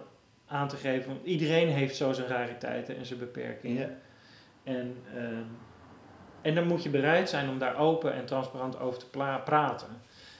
[0.48, 3.90] aan te geven, want iedereen heeft zo zijn rariteiten en zijn beperkingen.
[3.90, 4.72] Ja.
[4.74, 5.44] En, ehm,
[6.42, 9.10] en dan moet je bereid zijn om daar open en transparant over te
[9.46, 9.88] praten.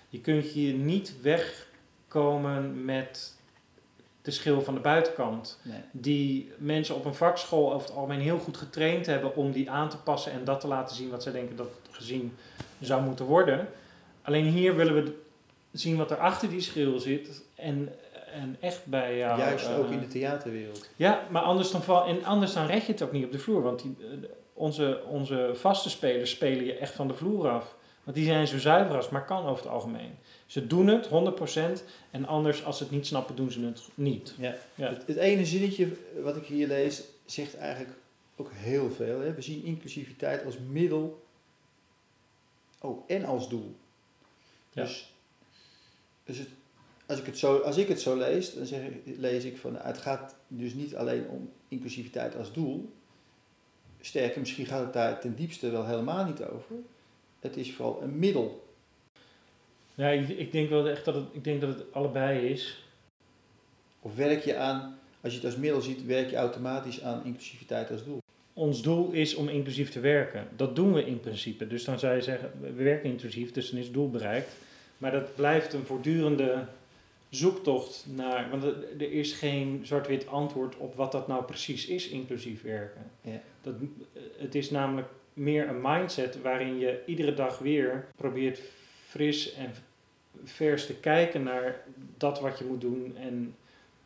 [0.10, 3.42] Je kunt hier niet wegkomen met
[4.24, 5.60] de schil van de buitenkant.
[5.62, 5.80] Nee.
[5.92, 9.90] Die mensen op een vakschool over het algemeen heel goed getraind hebben om die aan
[9.90, 12.38] te passen en dat te laten zien wat zij denken dat het gezien
[12.80, 13.68] zou moeten worden.
[14.22, 15.16] Alleen hier willen we
[15.72, 17.90] zien wat er achter die schil zit en,
[18.34, 19.40] en echt bij jou.
[19.40, 20.90] Juist eh, ook in de theaterwereld.
[20.96, 23.40] ja, maar anders dan, val, en anders dan red je het ook niet op de
[23.40, 23.62] vloer.
[23.62, 27.76] Want die, eh, onze, onze vaste spelers spelen je echt van de vloer af.
[28.04, 30.18] Want die zijn zo zuiver als maar kan over het algemeen.
[30.54, 31.08] Ze doen het
[31.82, 34.36] 100% en anders als ze het niet snappen doen ze het niet.
[34.38, 34.56] Ja.
[34.76, 34.90] Ja.
[34.90, 35.88] Het, het ene zinnetje
[36.22, 37.98] wat ik hier lees zegt eigenlijk
[38.36, 39.20] ook heel veel.
[39.20, 39.34] Hè?
[39.34, 41.26] We zien inclusiviteit als middel
[42.80, 43.76] oh, en als doel.
[44.72, 44.84] Ja.
[44.84, 45.14] Dus,
[46.24, 46.50] dus het,
[47.06, 49.76] als, ik het zo, als ik het zo lees, dan zeg ik, lees ik van
[49.76, 52.94] het gaat dus niet alleen om inclusiviteit als doel.
[54.02, 56.76] Sterker, misschien gaat het daar ten diepste wel helemaal niet over.
[57.40, 58.72] Het is vooral een middel.
[59.96, 62.84] Ja, ik, ik denk wel echt dat het, ik denk dat het allebei is.
[64.00, 67.92] Of werk je aan, als je het als middel ziet, werk je automatisch aan inclusiviteit
[67.92, 68.22] als doel.
[68.54, 70.48] Ons doel is om inclusief te werken.
[70.56, 71.68] Dat doen we in principe.
[71.68, 74.56] Dus dan zou je zeggen, we werken inclusief, dus dan is het doel bereikt.
[74.98, 76.66] Maar dat blijft een voortdurende
[77.30, 78.50] zoektocht naar.
[78.50, 83.02] Want er is geen zwart-wit antwoord op wat dat nou precies is, inclusief werken.
[83.22, 83.42] Ja.
[83.62, 83.74] Dat,
[84.38, 88.60] het is namelijk meer een mindset waarin je iedere dag weer probeert
[89.14, 89.74] fris en
[90.44, 91.82] vers te kijken naar
[92.18, 93.56] dat wat je moet doen en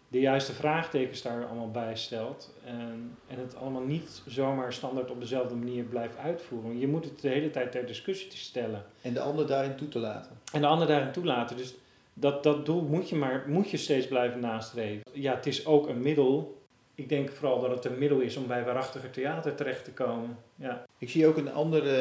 [0.07, 2.53] de juiste vraagtekens daar allemaal bij stelt.
[2.65, 6.79] En, en het allemaal niet zomaar standaard op dezelfde manier blijft uitvoeren.
[6.79, 8.85] Je moet het de hele tijd ter discussie te stellen.
[9.01, 10.31] En de ander daarin toe te laten.
[10.51, 11.57] En de ander daarin toelaten.
[11.57, 11.75] Dus
[12.13, 15.03] dat, dat doel moet je maar moet je steeds blijven nastreven.
[15.11, 16.56] Ja, het is ook een middel
[16.97, 20.37] ik denk vooral dat het een middel is om bij waarachtiger theater terecht te komen.
[20.55, 20.85] Ja.
[20.97, 21.93] Ik zie ook een andere,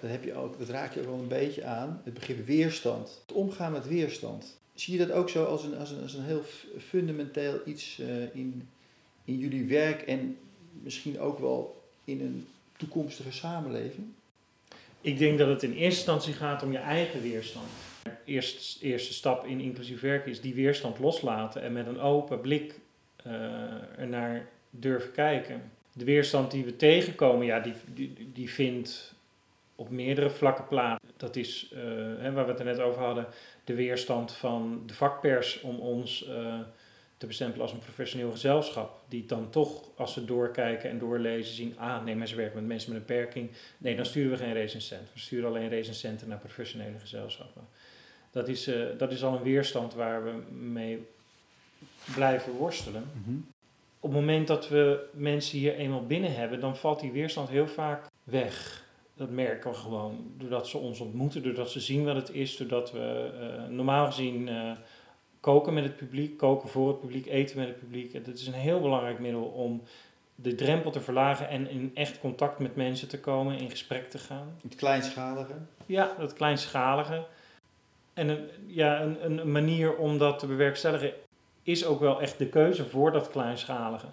[0.00, 3.20] dat, heb je ook, dat raak je ook wel een beetje aan, het begrip weerstand.
[3.26, 4.58] Het omgaan met weerstand.
[4.74, 6.42] Zie je dat ook zo als een, als een, als een heel
[6.78, 8.68] fundamenteel iets uh, in,
[9.24, 10.38] in jullie werk en
[10.82, 14.06] misschien ook wel in een toekomstige samenleving?
[15.00, 17.68] Ik denk dat het in eerste instantie gaat om je eigen weerstand.
[18.02, 22.40] De eerste, eerste stap in inclusief werken is die weerstand loslaten en met een open
[22.40, 22.74] blik
[23.96, 25.62] ernaar durven kijken.
[25.92, 29.14] De weerstand die we tegenkomen, ja, die, die, die vindt
[29.74, 31.04] op meerdere vlakken plaats.
[31.16, 31.80] Dat is, uh,
[32.18, 33.26] hè, waar we het er net over hadden,
[33.64, 36.58] de weerstand van de vakpers om ons uh,
[37.16, 39.02] te bestempelen als een professioneel gezelschap.
[39.08, 42.92] Die dan toch, als ze doorkijken en doorlezen, zien: ah nee, mensen werken met mensen
[42.92, 43.50] met een beperking.
[43.78, 45.12] Nee, dan sturen we geen recensent.
[45.12, 47.62] We sturen alleen recensenten naar professionele gezelschappen.
[48.30, 51.06] Dat is, dat is al een weerstand waar we mee
[52.14, 53.10] blijven worstelen.
[53.14, 53.46] Mm -hmm.
[54.00, 57.68] Op het moment dat we mensen hier eenmaal binnen hebben, dan valt die weerstand heel
[57.68, 58.84] vaak weg.
[59.14, 60.32] Dat merken we gewoon.
[60.36, 64.48] Doordat ze ons ontmoeten, doordat ze zien wat het is, doordat we uh, normaal gezien
[64.48, 64.70] uh,
[65.40, 68.24] koken met het publiek, koken voor het publiek, eten met het publiek.
[68.24, 69.82] Dat is een heel belangrijk middel om
[70.34, 74.18] de drempel te verlagen en in echt contact met mensen te komen, in gesprek te
[74.18, 74.56] gaan.
[74.62, 75.54] Het kleinschalige?
[75.86, 77.26] Ja, dat kleinschalige.
[78.14, 81.12] En een, ja, een, een manier om dat te bewerkstelligen
[81.62, 84.06] is ook wel echt de keuze voor dat kleinschalige.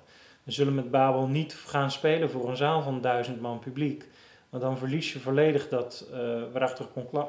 [0.44, 4.06] We zullen met Babel niet gaan spelen voor een zaal van duizend man publiek.
[4.50, 6.18] Want dan verlies je volledig dat uh,
[6.52, 6.88] waarachtig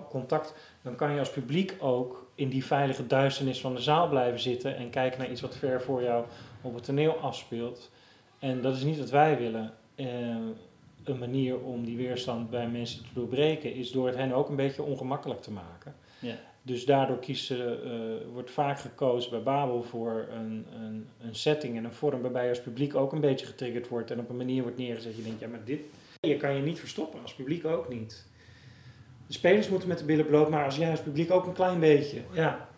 [0.08, 0.54] contact.
[0.82, 4.76] Dan kan je als publiek ook in die veilige duisternis van de zaal blijven zitten
[4.76, 6.24] en kijken naar iets wat ver voor jou
[6.60, 7.90] op het toneel afspeelt.
[8.38, 9.74] En dat is niet wat wij willen.
[9.96, 10.06] Uh,
[11.04, 14.56] een manier om die weerstand bij mensen te doorbreken is door het hen ook een
[14.56, 15.94] beetje ongemakkelijk te maken.
[16.18, 16.34] Ja.
[16.62, 21.84] Dus daardoor kiezen, uh, wordt vaak gekozen bij Babel voor een, een, een setting en
[21.84, 24.78] een vorm waarbij als publiek ook een beetje getriggerd wordt en op een manier wordt
[24.78, 25.16] neergezet.
[25.16, 25.80] Je denkt, ja, maar dit
[26.20, 28.26] je kan je niet verstoppen, als publiek ook niet.
[29.26, 31.80] De spelers moeten met de billen bloot, maar als jij als publiek ook een klein
[31.80, 32.20] beetje.
[32.32, 32.68] Ja,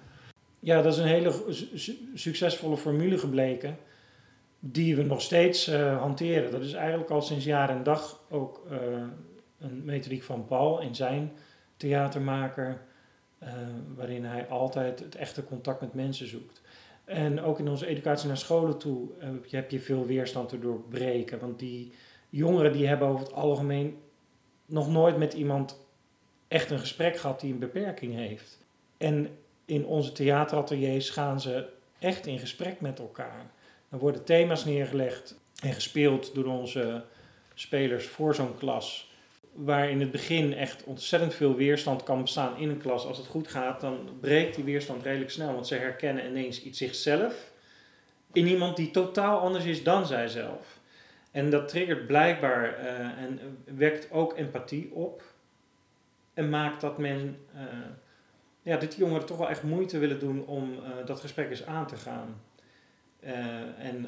[0.58, 1.32] ja dat is een hele
[2.14, 3.78] succesvolle formule gebleken,
[4.58, 6.50] die we nog steeds uh, hanteren.
[6.50, 8.78] Dat is eigenlijk al sinds jaar en dag ook uh,
[9.58, 11.32] een methodiek van Paul in zijn
[11.76, 12.80] theatermaker
[13.94, 16.61] waarin hij altijd het echte contact met mensen zoekt.
[17.05, 20.59] En ook in onze educatie naar scholen toe heb je, heb je veel weerstand te
[20.59, 21.38] doorbreken.
[21.38, 21.92] Want die
[22.29, 23.98] jongeren die hebben over het algemeen
[24.66, 25.87] nog nooit met iemand
[26.48, 28.59] echt een gesprek gehad die een beperking heeft.
[28.96, 29.29] En
[29.64, 33.50] in onze theaterateliers gaan ze echt in gesprek met elkaar.
[33.88, 37.05] Dan worden thema's neergelegd en gespeeld door onze
[37.55, 39.09] spelers voor zo'n klas
[39.52, 43.06] waar in het begin echt ontzettend veel weerstand kan bestaan in een klas.
[43.06, 45.54] Als het goed gaat, dan breekt die weerstand redelijk snel.
[45.54, 47.50] Want ze herkennen ineens iets zichzelf
[48.32, 50.78] in iemand die totaal anders is dan zijzelf.
[51.30, 55.22] En dat triggert blijkbaar uh, en wekt ook empathie op.
[56.34, 57.62] En maakt dat men, uh,
[58.62, 61.66] ja, dat die jongeren toch wel echt moeite willen doen om uh, dat gesprek eens
[61.66, 62.40] aan te gaan.
[63.24, 63.33] Uh,
[63.78, 64.06] en,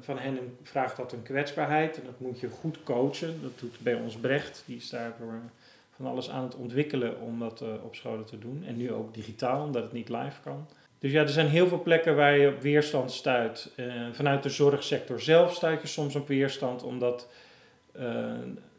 [0.00, 3.42] van hen vraagt dat een kwetsbaarheid en dat moet je goed coachen.
[3.42, 5.40] Dat doet bij ons Brecht, die is daarvoor
[5.96, 8.64] van alles aan het ontwikkelen om dat uh, op scholen te doen.
[8.66, 10.68] En nu ook digitaal, omdat het niet live kan.
[10.98, 13.72] Dus ja, er zijn heel veel plekken waar je op weerstand stuit.
[13.76, 17.28] Uh, vanuit de zorgsector zelf stuit je soms op weerstand, omdat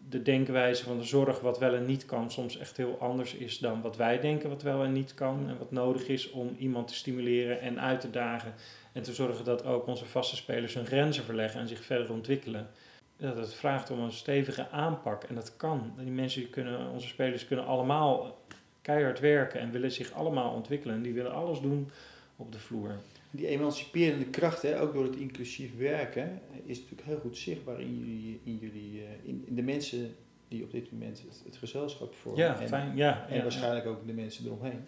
[0.10, 3.60] de denkwijze van de zorg wat wel en niet kan soms echt heel anders is
[3.60, 5.46] dan wat wij denken wat wel en niet kan.
[5.48, 8.54] En wat nodig is om iemand te stimuleren en uit te dagen
[8.91, 12.69] en te zorgen dat ook onze vaste spelers hun grenzen verleggen en zich verder ontwikkelen.
[13.17, 15.93] Dat het vraagt om een stevige aanpak en dat kan.
[15.97, 18.39] Die mensen kunnen, onze spelers kunnen allemaal
[18.82, 20.95] keihard werken en willen zich allemaal ontwikkelen.
[20.95, 21.89] En die willen alles doen
[22.36, 22.95] op de vloer.
[23.32, 27.97] Die emanciperende kracht, hè, ook door het inclusief werken, is natuurlijk heel goed zichtbaar in
[27.99, 30.15] jullie, in, jullie, eh, in, in de mensen
[30.47, 32.43] die op dit moment het, het gezelschap vormen.
[32.43, 32.95] Ja, en, fijn.
[32.95, 34.84] Ja, en ja, waarschijnlijk ook de mensen eromheen.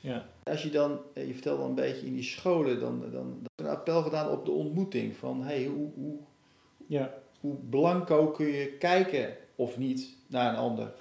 [0.00, 0.28] Ja.
[0.42, 3.46] Als je dan, eh, je vertelt wel een beetje in die scholen, dan, dan, dan
[3.54, 5.16] een appel gedaan op de ontmoeting.
[5.16, 6.16] Van hey, hoe, hoe,
[6.86, 7.14] ja.
[7.40, 10.92] hoe blanco kun je kijken of niet naar een ander?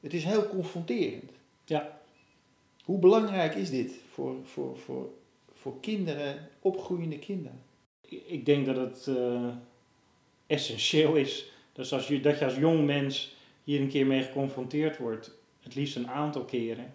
[0.00, 1.30] Het is heel confronterend.
[1.64, 2.00] Ja.
[2.84, 5.10] Hoe belangrijk is dit voor, voor, voor,
[5.52, 7.62] voor kinderen, opgroeiende kinderen?
[8.08, 9.48] Ik denk dat het uh,
[10.46, 11.52] essentieel is.
[11.72, 15.74] Dus als je, dat je als jong mens hier een keer mee geconfronteerd wordt, het
[15.74, 16.92] liefst een aantal keren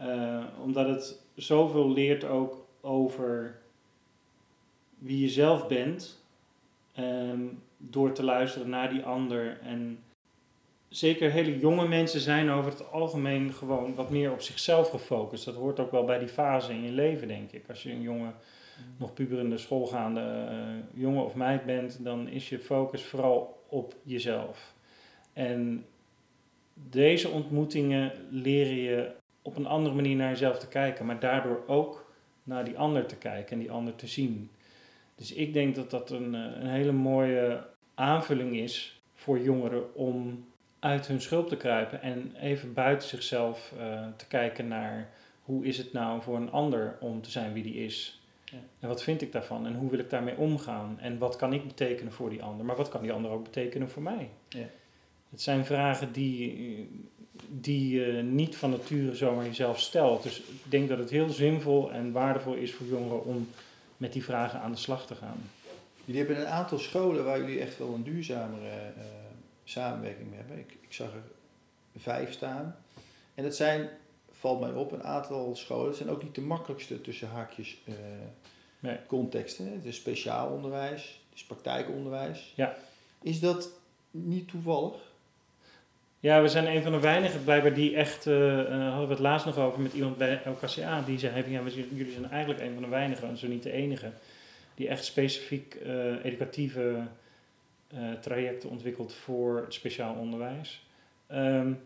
[0.00, 3.60] uh, omdat het zoveel leert ook over
[4.98, 6.22] wie je zelf bent.
[6.98, 9.58] Um, door te luisteren naar die ander.
[9.60, 9.98] En
[10.88, 15.44] zeker hele jonge mensen zijn over het algemeen gewoon wat meer op zichzelf gefocust.
[15.44, 17.68] Dat hoort ook wel bij die fase in je leven, denk ik.
[17.68, 18.32] Als je een jonge
[18.96, 24.74] nog puberende schoolgaande eh, jongen of meid bent, dan is je focus vooral op jezelf.
[25.32, 25.86] En
[26.74, 29.10] deze ontmoetingen leren je
[29.42, 32.12] op een andere manier naar jezelf te kijken, maar daardoor ook
[32.42, 34.50] naar die ander te kijken en die ander te zien.
[35.14, 40.44] Dus ik denk dat dat een, eh, een hele mooie aanvulling is voor jongeren om
[40.78, 45.10] uit hun schulp te kruipen en even buiten zichzelf uh, te kijken naar
[45.42, 48.20] hoe is het nou voor een ander om te zijn wie die is.
[48.44, 48.58] Ja.
[48.80, 51.66] En wat vind ik daarvan en hoe wil ik daarmee omgaan en wat kan ik
[51.66, 54.30] betekenen voor die ander, maar wat kan die ander ook betekenen voor mij.
[54.48, 54.66] Ja.
[55.30, 56.88] Het zijn vragen die,
[57.48, 60.22] die je niet van nature zomaar jezelf stelt.
[60.22, 63.48] Dus ik denk dat het heel zinvol en waardevol is voor jongeren om
[63.96, 65.50] met die vragen aan de slag te gaan.
[66.04, 69.04] Jullie hebben een aantal scholen waar jullie echt wel een duurzamere uh,
[69.64, 70.58] samenwerking mee hebben.
[70.58, 71.22] Ik, ik, zag er
[71.96, 72.76] vijf staan.
[73.34, 73.88] En dat zijn,
[74.32, 75.86] valt mij op, een aantal scholen.
[75.86, 77.94] Dat zijn ook niet de makkelijkste tussen haakjes uh,
[78.78, 78.98] nee.
[79.06, 79.72] contexten.
[79.72, 82.52] Het is speciaal onderwijs, het is praktijkonderwijs.
[82.56, 82.76] Ja.
[83.22, 83.70] Is dat
[84.10, 85.09] niet toevallig?
[86.22, 88.34] Ja, we zijn een van de weinigen blijkbaar die echt, uh,
[88.88, 92.30] hadden we het laatst nog over met iemand bij LKCA, die zei ja, jullie zijn
[92.30, 94.10] eigenlijk een van de weinigen, en zo niet de enige,
[94.74, 97.02] die echt specifiek uh, educatieve
[98.20, 100.86] trajecten ontwikkelt voor het speciaal onderwijs.
[101.32, 101.80] Um,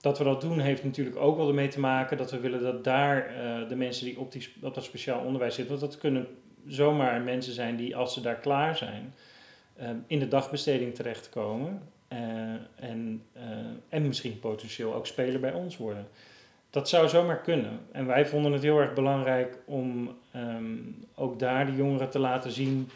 [0.00, 2.84] dat we dat doen heeft natuurlijk ook wel ermee te maken dat we willen dat
[2.84, 3.30] daar
[3.68, 6.26] de mensen die op, die op dat speciaal onderwijs zitten, want dat kunnen
[6.66, 9.14] zomaar mensen zijn die als ze daar klaar zijn,
[9.76, 11.82] ehm, in de dagbesteding terechtkomen.
[12.12, 12.18] Uh,
[12.76, 13.42] en, uh,
[13.88, 16.08] en misschien potentieel ook speler bij ons worden.
[16.70, 17.80] Dat zou zomaar kunnen.
[17.92, 22.50] En wij vonden het heel erg belangrijk om um, ook daar de jongeren te laten
[22.50, 22.90] zien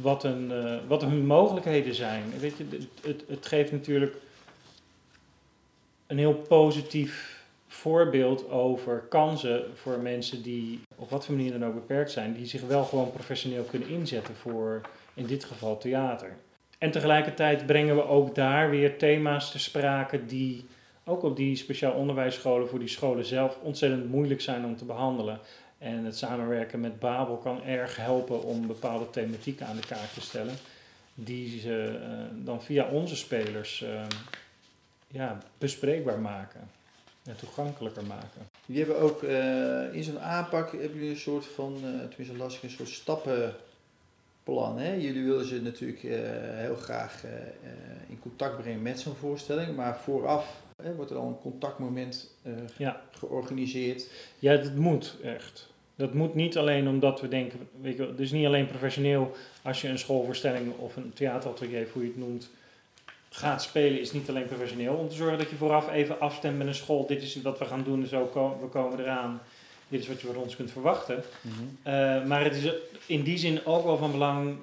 [0.00, 2.22] wat, een, uh, wat hun mogelijkheden zijn.
[2.38, 2.66] Weet je,
[3.02, 4.16] het, het geeft natuurlijk
[6.06, 11.74] een heel positief voorbeeld over kansen voor mensen die op wat voor manier dan ook
[11.74, 14.80] beperkt zijn, die zich wel gewoon professioneel kunnen inzetten voor
[15.14, 16.36] in dit geval theater.
[16.80, 20.66] En tegelijkertijd brengen we ook daar weer thema's te sprake die
[21.04, 25.38] ook op die speciaal onderwijsscholen voor die scholen zelf ontzettend moeilijk zijn om te behandelen.
[25.78, 30.20] En het samenwerken met Babel kan erg helpen om bepaalde thematieken aan de kaart te
[30.20, 30.54] stellen,
[31.14, 34.02] die ze uh, dan via onze spelers uh,
[35.08, 36.70] ja, bespreekbaar maken
[37.24, 38.48] en toegankelijker maken.
[38.66, 41.76] Jullie hebben ook uh, in zo'n aanpak hebben jullie een soort van,
[42.08, 43.54] tenminste lastig, een soort stappen
[44.44, 44.78] plan.
[44.78, 44.92] Hè?
[44.92, 46.18] Jullie willen ze natuurlijk uh,
[46.54, 47.30] heel graag uh,
[48.08, 52.52] in contact brengen met zo'n voorstelling, maar vooraf hè, wordt er al een contactmoment uh,
[52.76, 53.00] ja.
[53.10, 54.08] georganiseerd.
[54.38, 55.68] Ja, dat moet echt.
[55.94, 59.88] Dat moet niet alleen omdat we denken, weet je, dus niet alleen professioneel als je
[59.88, 62.50] een schoolvoorstelling of een theateratelier, hoe je het noemt,
[63.30, 64.94] gaat spelen, is niet alleen professioneel.
[64.94, 67.64] Om te zorgen dat je vooraf even afstemt met een school, dit is wat we
[67.64, 68.30] gaan doen, zo
[68.60, 69.40] we komen eraan
[69.90, 71.22] dit is wat je van ons kunt verwachten.
[71.40, 71.54] Mhm.
[71.82, 72.72] Eh, maar het is
[73.06, 74.56] in die zin ook wel van belang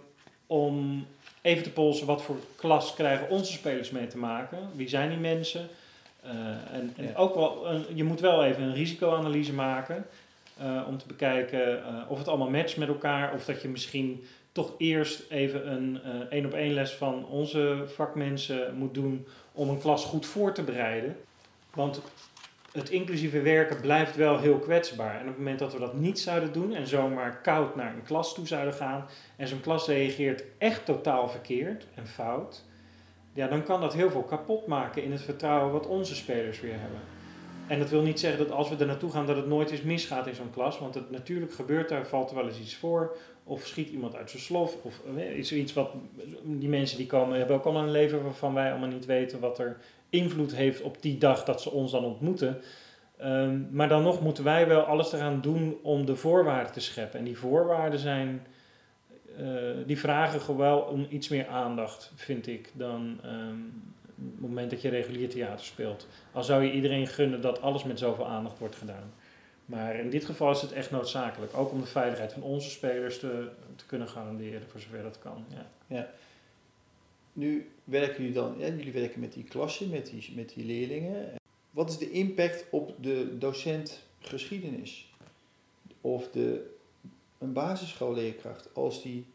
[0.47, 1.05] om
[1.41, 4.57] even te polsen wat voor klas krijgen onze spelers mee te maken.
[4.75, 5.67] Wie zijn die mensen?
[6.25, 6.31] Uh,
[6.73, 10.05] en, en ook wel, een, je moet wel even een risicoanalyse maken
[10.61, 13.33] uh, om te bekijken of het allemaal matcht met elkaar.
[13.33, 15.99] Of dat je misschien toch eerst even een
[16.29, 20.63] één op één les van onze vakmensen moet doen om een klas goed voor te
[20.63, 21.17] bereiden.
[21.73, 22.01] Want
[22.77, 25.13] het inclusieve werken blijft wel heel kwetsbaar.
[25.13, 28.03] En op het moment dat we dat niet zouden doen en zomaar koud naar een
[28.03, 29.05] klas toe zouden gaan
[29.35, 32.63] en zo'n klas reageert echt totaal verkeerd en fout,
[33.33, 36.79] ja, dan kan dat heel veel kapot maken in het vertrouwen wat onze spelers weer
[36.79, 36.99] hebben.
[37.67, 39.81] En dat wil niet zeggen dat als we er naartoe gaan dat het nooit eens
[39.81, 43.15] misgaat in zo'n klas, want het natuurlijk gebeurt daar, valt er wel eens iets voor,
[43.43, 45.91] of schiet iemand uit zijn slof, of eh, is er iets wat
[46.43, 49.59] die mensen die komen hebben ook allemaal een leven waarvan wij allemaal niet weten wat
[49.59, 49.77] er
[50.09, 52.61] invloed heeft op die dag dat ze ons dan ontmoeten.
[53.23, 57.19] Um, maar dan nog moeten wij wel alles eraan doen om de voorwaarden te scheppen.
[57.19, 58.47] En die voorwaarden zijn,
[59.39, 64.81] uh, die vragen gewoon om iets meer aandacht, vind ik, dan um, het moment dat
[64.81, 66.07] je regulier theater speelt.
[66.31, 69.13] Al zou je iedereen gunnen dat alles met zoveel aandacht wordt gedaan.
[69.65, 73.19] Maar in dit geval is het echt noodzakelijk, ook om de veiligheid van onze spelers
[73.19, 75.45] te, te kunnen garanderen, voor zover dat kan.
[75.49, 75.65] Ja.
[75.87, 76.07] ja.
[77.33, 81.35] Nu werken jullie dan, ja, jullie werken met die klassen, met die, met die leerlingen.
[81.71, 85.11] Wat is de impact op de docent geschiedenis?
[86.01, 86.75] Of de,
[87.37, 89.25] een basisschoolleerkracht als die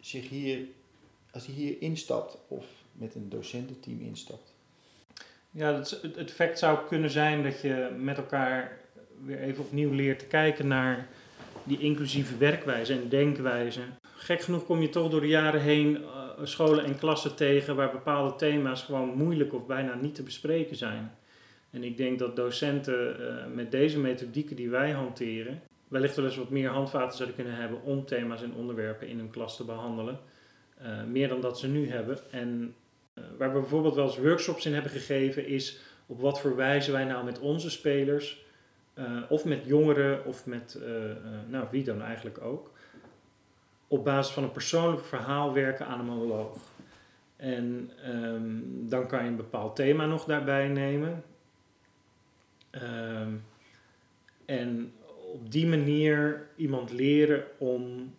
[0.00, 0.66] zich hier,
[1.30, 4.54] als die hier instapt of met een docententeam instapt?
[5.50, 8.78] Ja, het, effect zou kunnen zijn dat je met elkaar
[9.24, 11.08] weer even opnieuw leert te kijken naar
[11.64, 13.80] die inclusieve werkwijze en denkwijze.
[14.02, 16.04] Gek genoeg kom je toch door de jaren heen
[16.42, 21.12] scholen en klassen tegen waar bepaalde thema's gewoon moeilijk of bijna niet te bespreken zijn.
[21.70, 26.36] En ik denk dat docenten uh, met deze methodieken die wij hanteren, wellicht wel eens
[26.36, 30.18] wat meer handvaten zouden kunnen hebben om thema's en onderwerpen in hun klas te behandelen.
[30.78, 32.18] Eh, meer dan dat ze nu hebben.
[32.30, 32.74] En
[33.14, 36.92] eh, waar we bijvoorbeeld wel eens workshops in hebben gegeven, is op wat voor wijze
[36.92, 38.46] wij nou met onze spelers,
[38.98, 41.16] eh, of met jongeren, of met, eh, eh,
[41.48, 42.72] nou wie dan eigenlijk ook,
[43.88, 46.56] op basis van een persoonlijk verhaal werken aan een monoloog.
[47.36, 51.24] En ehm, dan kan je een bepaald thema nog daarbij nemen.
[52.70, 53.32] Ehm,
[54.44, 54.92] en
[55.32, 58.14] op die manier iemand leren om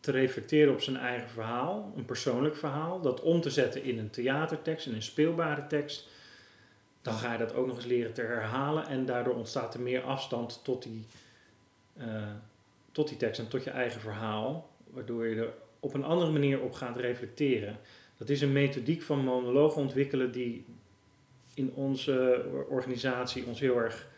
[0.00, 4.10] te reflecteren op zijn eigen verhaal, een persoonlijk verhaal, dat om te zetten in een
[4.10, 6.08] theatertekst, in een speelbare tekst.
[7.02, 10.02] Dan ga je dat ook nog eens leren te herhalen en daardoor ontstaat er meer
[10.02, 11.04] afstand tot die,
[11.96, 12.06] eh,
[12.92, 16.60] tot die tekst en tot je eigen verhaal, waardoor je er op een andere manier
[16.60, 17.78] op gaat reflecteren.
[18.16, 20.64] Dat is een methodiek van monoloog ontwikkelen die
[21.54, 24.08] in onze organisatie ons heel erg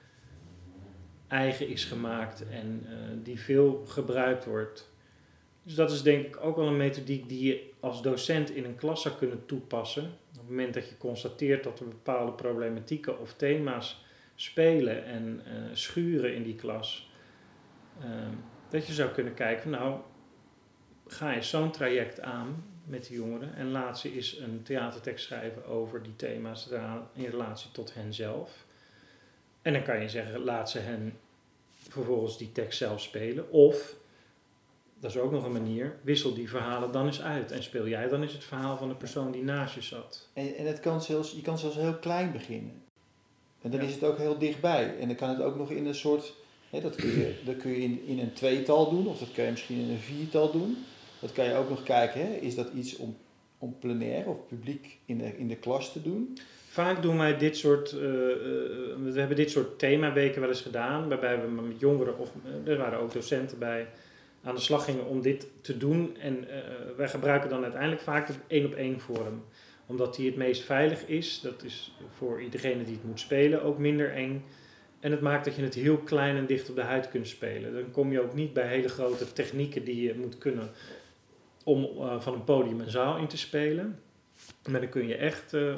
[1.29, 2.93] eigen is gemaakt en eh,
[3.23, 4.91] die veel gebruikt wordt.
[5.63, 8.77] Dus dat is denk ik ook wel een methodiek die je als docent in een
[8.77, 10.05] klas zou kunnen toepassen.
[10.05, 14.05] Op het moment dat je constateert dat er bepaalde problematieken of thema's
[14.35, 17.11] spelen en eh, schuren in die klas.
[18.01, 18.35] ehm,
[18.73, 20.01] dat je zou kunnen kijken, nou,
[21.07, 25.65] ga je zo'n traject aan met de jongeren en laat ze eens een theatertekst schrijven
[25.67, 26.69] over die thema's
[27.15, 28.65] in relatie tot hen zelf.
[29.63, 31.19] En dan kan je zeggen, laat ze hen
[31.89, 33.51] vervolgens die tekst zelf spelen.
[33.51, 33.95] Of,
[35.01, 37.51] dat is ook nog een manier, wissel die verhalen dan eens uit.
[37.51, 40.29] En speel jij dan eens het verhaal van de persoon die naast je zat.
[40.33, 42.83] En, en het kan zelfs, je kan zelfs heel klein beginnen.
[43.63, 43.87] En dan Ja.
[43.87, 44.99] is het ook heel dichtbij.
[44.99, 46.35] En dan kan het ook nog in een soort,
[46.81, 49.51] dat kun je, dat kun je in, in een tweetal doen, of dat kan je
[49.51, 50.77] misschien in een viertal doen.
[51.21, 53.17] Dat kan je ook nog kijken, is dat iets om,
[53.59, 56.39] om plenair of publiek in de, in de klas te doen?
[56.69, 58.39] Vaak doen wij dit soort, eh, eh,
[59.03, 62.79] we hebben dit soort themaweken wel eens gedaan, waarbij we met jongeren of eh, er
[62.79, 63.87] waren ook docenten bij
[64.43, 66.17] aan de slag gingen om dit te doen.
[66.21, 66.59] En eh,
[66.97, 69.45] wij gebruiken dan uiteindelijk vaak het één op één vorm,
[69.87, 71.41] omdat die het meest veilig is.
[71.41, 74.45] Dat is voor iedereen die het moet spelen ook minder eng.
[75.03, 77.73] En het maakt dat je het heel klein en dicht op de huid kunt spelen.
[77.73, 80.71] Dan kom je ook niet bij hele grote technieken die je moet kunnen
[81.65, 84.01] om eh, van een podium een zaal in te spelen.
[84.71, 85.75] Maar dan kun je echt eh,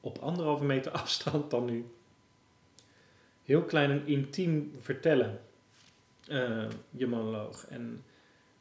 [0.00, 1.84] op anderhalve meter afstand dan nu
[3.44, 5.40] heel klein en intiem vertellen,
[6.28, 7.66] eh, je monoloog.
[7.68, 8.04] En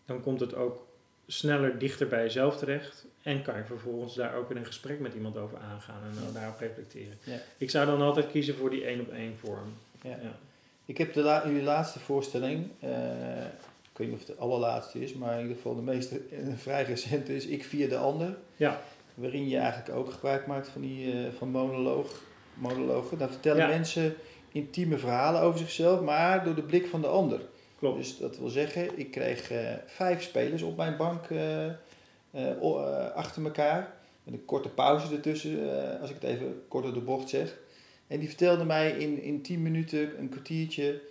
[0.06, 0.88] dan komt het ook
[1.28, 3.06] sneller dichter bij jezelf terecht.
[3.22, 6.60] En kan je vervolgens daar ook in een gesprek met iemand over aangaan en daarop
[6.60, 7.18] reflecteren.
[7.24, 7.40] Ja.
[7.58, 9.74] Ik zou dan altijd kiezen voor die één op één vorm.
[10.02, 10.10] Ja.
[10.10, 10.36] Ja.
[10.86, 13.44] Ik heb de la, jullie laatste voorstelling, eh,
[13.92, 16.54] ik weet niet of het de allerlaatste is, maar in ieder geval de meeste eh,
[16.66, 18.38] vrij recente is Ik Vier de Ander.
[18.56, 18.82] Ja.
[19.14, 22.22] Waarin je eigenlijk ook gebruik maakt van, die, eh, van monoloog,
[22.54, 23.18] monologen.
[23.18, 23.68] Daar vertellen Ja.
[23.68, 24.16] mensen
[24.52, 27.42] intieme verhalen over zichzelf, maar door de blik van de ander.
[27.80, 27.98] Klopt.
[27.98, 29.52] Dus dat wil zeggen, ik kreeg
[29.86, 31.22] vijf spelers op mijn bank
[33.16, 33.94] achter elkaar.
[34.24, 35.60] Met een korte pauze ertussen,
[36.02, 37.58] als ik het even kort door de bocht zeg.
[38.12, 41.02] En die vertelden mij in, in tien minuten, een kwartiertje,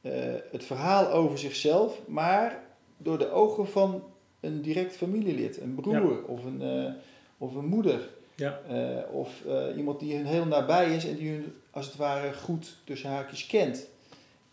[0.00, 0.12] eh,
[0.50, 2.62] het verhaal over zichzelf, maar
[2.96, 4.04] door de ogen van
[4.40, 6.92] een direct familielid, een broer of, een, eh,
[7.38, 8.08] of een moeder.
[8.34, 8.60] Ja.
[8.68, 9.42] Eh, of
[9.76, 13.46] iemand die hun heel nabij is en die hun als het ware goed tussen haakjes
[13.46, 13.88] kent.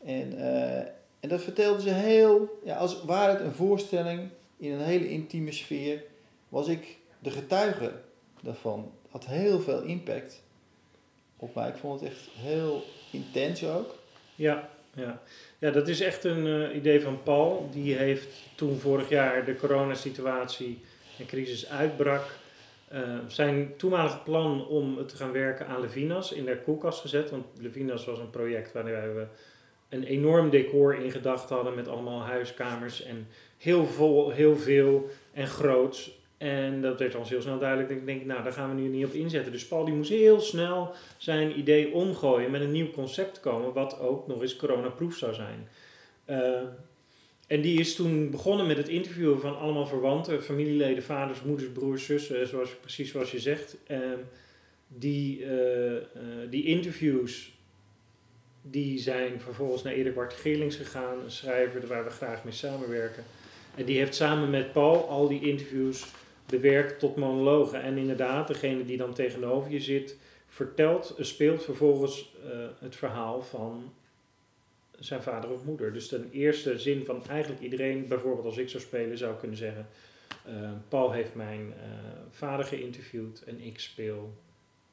[0.05, 0.37] En,
[1.19, 5.51] en dat vertelden ze heel, ja, als ware het een voorstelling in een hele intieme
[5.51, 6.03] sfeer,
[6.49, 7.91] was ik de getuige
[8.41, 8.91] daarvan.
[9.09, 10.42] Had heel veel impact
[11.43, 11.67] op mij.
[11.67, 13.95] Ik vond het echt heel intens ook.
[14.35, 15.21] Ja, ja.
[15.57, 17.69] ja, dat is echt een eh, idee van Paul.
[17.71, 20.81] Die heeft toen vorig jaar de coronasituatie
[21.19, 22.23] en crisis uitbrak,
[22.87, 27.29] eh, zijn toenmalige plan om te gaan werken aan Levinas in de koelkast gezet.
[27.29, 29.25] Want Levinas was een project waarin we
[29.89, 33.27] een enorm decor in gedachten hadden met allemaal huiskamers en
[33.57, 36.21] heel vol, heel veel en groots.
[36.43, 37.89] En dat werd ons heel snel duidelijk.
[37.89, 39.51] Ik denk, nou, daar gaan we nu niet op inzetten.
[39.51, 43.99] Dus Paul die moest heel snel zijn idee omgooien, met een nieuw concept komen, wat
[43.99, 45.67] ook nog eens coronaproof zou zijn.
[46.25, 46.61] Eh,
[47.47, 52.05] en die is toen begonnen met het interviewen van allemaal verwanten, familieleden, vaders, moeders, broers,
[52.05, 53.77] zussen, zoals, precies zoals je zegt.
[53.87, 53.97] Eh,
[54.87, 56.03] die, eh, eh,
[56.49, 57.51] die interviews
[58.61, 63.23] die zijn vervolgens naar Erik Bart Geerlings gegaan, een schrijver waar we graag mee samenwerken.
[63.75, 66.05] En die heeft samen met Paul al die interviews
[66.45, 67.81] bewerkt tot monologen.
[67.81, 70.17] En inderdaad, degene die dan tegenover je zit,
[70.47, 73.93] vertelt, speelt vervolgens eh, het verhaal van
[74.99, 75.93] zijn vader of moeder.
[75.93, 79.87] Dus de eerste zin van eigenlijk iedereen, bijvoorbeeld als ik zou spelen, zou kunnen zeggen:
[80.45, 81.89] eh, Paul heeft mijn eh,
[82.29, 84.33] vader geïnterviewd en ik speel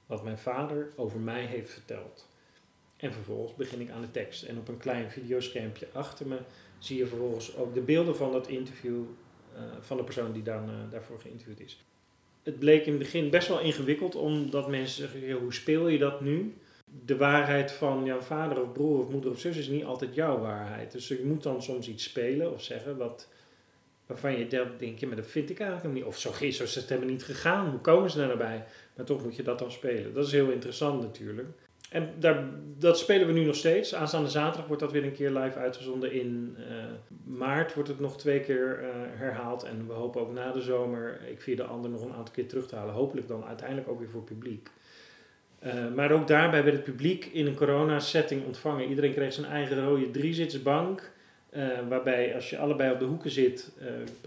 [0.06, 2.28] wat mijn vader over mij heeft verteld.
[2.96, 4.42] En vervolgens begin ik aan de tekst.
[4.42, 6.38] En op een klein videoschermpje achter me
[6.78, 9.02] zie je vervolgens ook de beelden van dat interview
[9.80, 11.84] van de persoon die dan, uh, daarvoor geïnterviewd is.
[12.42, 16.20] Het bleek in het begin best wel ingewikkeld, omdat mensen zeggen, hoe speel je dat
[16.20, 16.54] nu?
[17.04, 20.38] De waarheid van jouw vader of broer of moeder of zus is niet altijd jouw
[20.38, 20.92] waarheid.
[20.92, 23.28] Dus je moet dan soms iets spelen of zeggen wat,
[24.06, 24.46] waarvan je
[24.78, 26.04] denkt, maar dat vind ik eigenlijk niet.
[26.04, 28.60] Of zo, is het helemaal niet gegaan, hoe komen ze daar nou?
[28.94, 30.14] Maar toch moet je dat dan spelen.
[30.14, 31.48] Dat is heel interessant natuurlijk.
[31.90, 32.44] En daar,
[32.78, 33.94] dat spelen we nu nog steeds.
[33.94, 36.12] Aanstaande zaterdag wordt dat weer een keer live uitgezonden.
[36.12, 36.64] In uh,
[37.24, 39.62] maart wordt het nog twee keer uh, herhaald.
[39.62, 42.48] En we hopen ook na de zomer, ik via de ander, nog een aantal keer
[42.48, 42.94] terug te halen.
[42.94, 44.70] Hopelijk dan uiteindelijk ook weer voor publiek.
[45.66, 48.88] Uh, maar ook daarbij werd het publiek in een corona-setting ontvangen.
[48.88, 51.10] Iedereen kreeg zijn eigen rode driezitsbank.
[51.88, 53.72] waarbij als je allebei op de hoeken zit,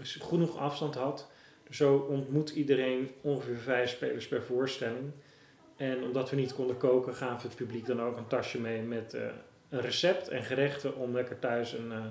[0.02, 1.30] genoeg afstand had.
[1.68, 5.12] Dus zo ontmoet iedereen ongeveer vijf spelers per voorstelling.
[5.76, 8.82] En omdat we niet konden koken, gaven we het publiek dan ook een tasje mee
[8.82, 9.22] met uh,
[9.68, 12.04] een recept en gerechten om lekker thuis een, uh,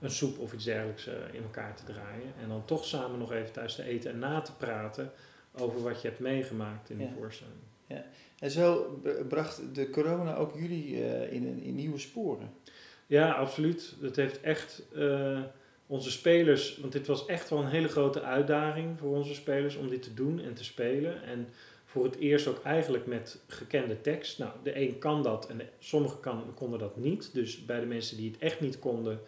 [0.00, 2.32] een soep of iets dergelijks uh, in elkaar te draaien.
[2.42, 5.12] En dan toch samen nog even thuis te eten en na te praten
[5.52, 7.06] over wat je hebt meegemaakt in ja.
[7.06, 7.56] de voorstelling.
[7.86, 8.04] Ja.
[8.38, 10.96] En zo bracht de corona ook jullie
[11.30, 12.50] in, in nieuwe sporen?
[13.06, 13.94] Ja, absoluut.
[14.00, 14.82] Het heeft echt
[15.86, 19.88] onze spelers, want dit was echt wel een hele grote uitdaging voor onze spelers om
[19.88, 21.22] dit te doen en te spelen.
[21.22, 21.48] En
[21.88, 24.38] voor het eerst ook eigenlijk met gekende tekst.
[24.38, 27.34] Nou, de een kan dat en sommigen kan, konden dat niet.
[27.34, 29.20] Dus bij de mensen die het echt niet konden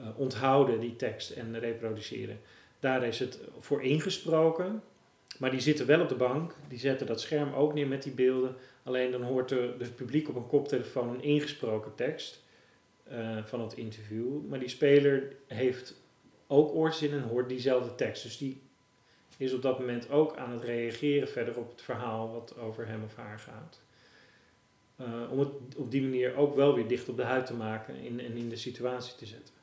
[0.00, 2.40] uh, onthouden, die tekst en reproduceren,
[2.80, 4.82] daar is het voor ingesproken.
[5.38, 8.12] Maar die zitten wel op de bank, die zetten dat scherm ook neer met die
[8.12, 8.56] beelden.
[8.82, 12.42] Alleen dan hoort de, het publiek op een koptelefoon een ingesproken tekst
[13.12, 14.46] uh, van het interview.
[14.48, 16.00] Maar die speler heeft
[16.46, 18.22] ook oorzin en hoort diezelfde tekst.
[18.22, 18.60] Dus die
[19.38, 23.02] is op dat moment ook aan het reageren verder op het verhaal wat over hem
[23.04, 23.80] of haar gaat.
[25.00, 27.94] Uh, om het op die manier ook wel weer dicht op de huid te maken
[27.94, 29.54] en in, in de situatie te zetten.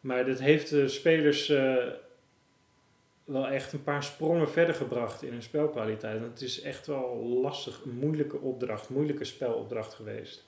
[0.00, 1.86] Maar dat heeft de spelers uh,
[3.24, 6.16] wel echt een paar sprongen verder gebracht in hun spelkwaliteit.
[6.16, 10.44] En het is echt wel lastig, een moeilijke opdracht, moeilijke spelopdracht geweest.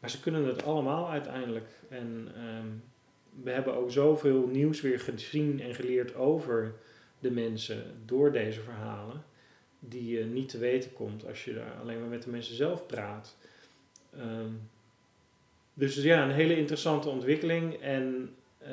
[0.00, 1.68] Maar ze kunnen het allemaal uiteindelijk.
[1.88, 2.82] En um,
[3.42, 6.74] we hebben ook zoveel nieuws weer gezien en geleerd over
[7.20, 9.24] de mensen door deze verhalen,
[9.78, 12.86] die je niet te weten komt als je daar alleen maar met de mensen zelf
[12.86, 13.36] praat.
[14.18, 14.60] Um,
[15.74, 17.74] dus ja, een hele interessante ontwikkeling.
[17.74, 18.68] En uh,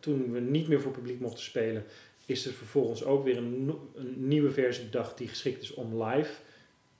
[0.00, 1.84] toen we niet meer voor publiek mochten spelen,
[2.26, 6.32] is er vervolgens ook weer een, een nieuwe versie bedacht die geschikt is om live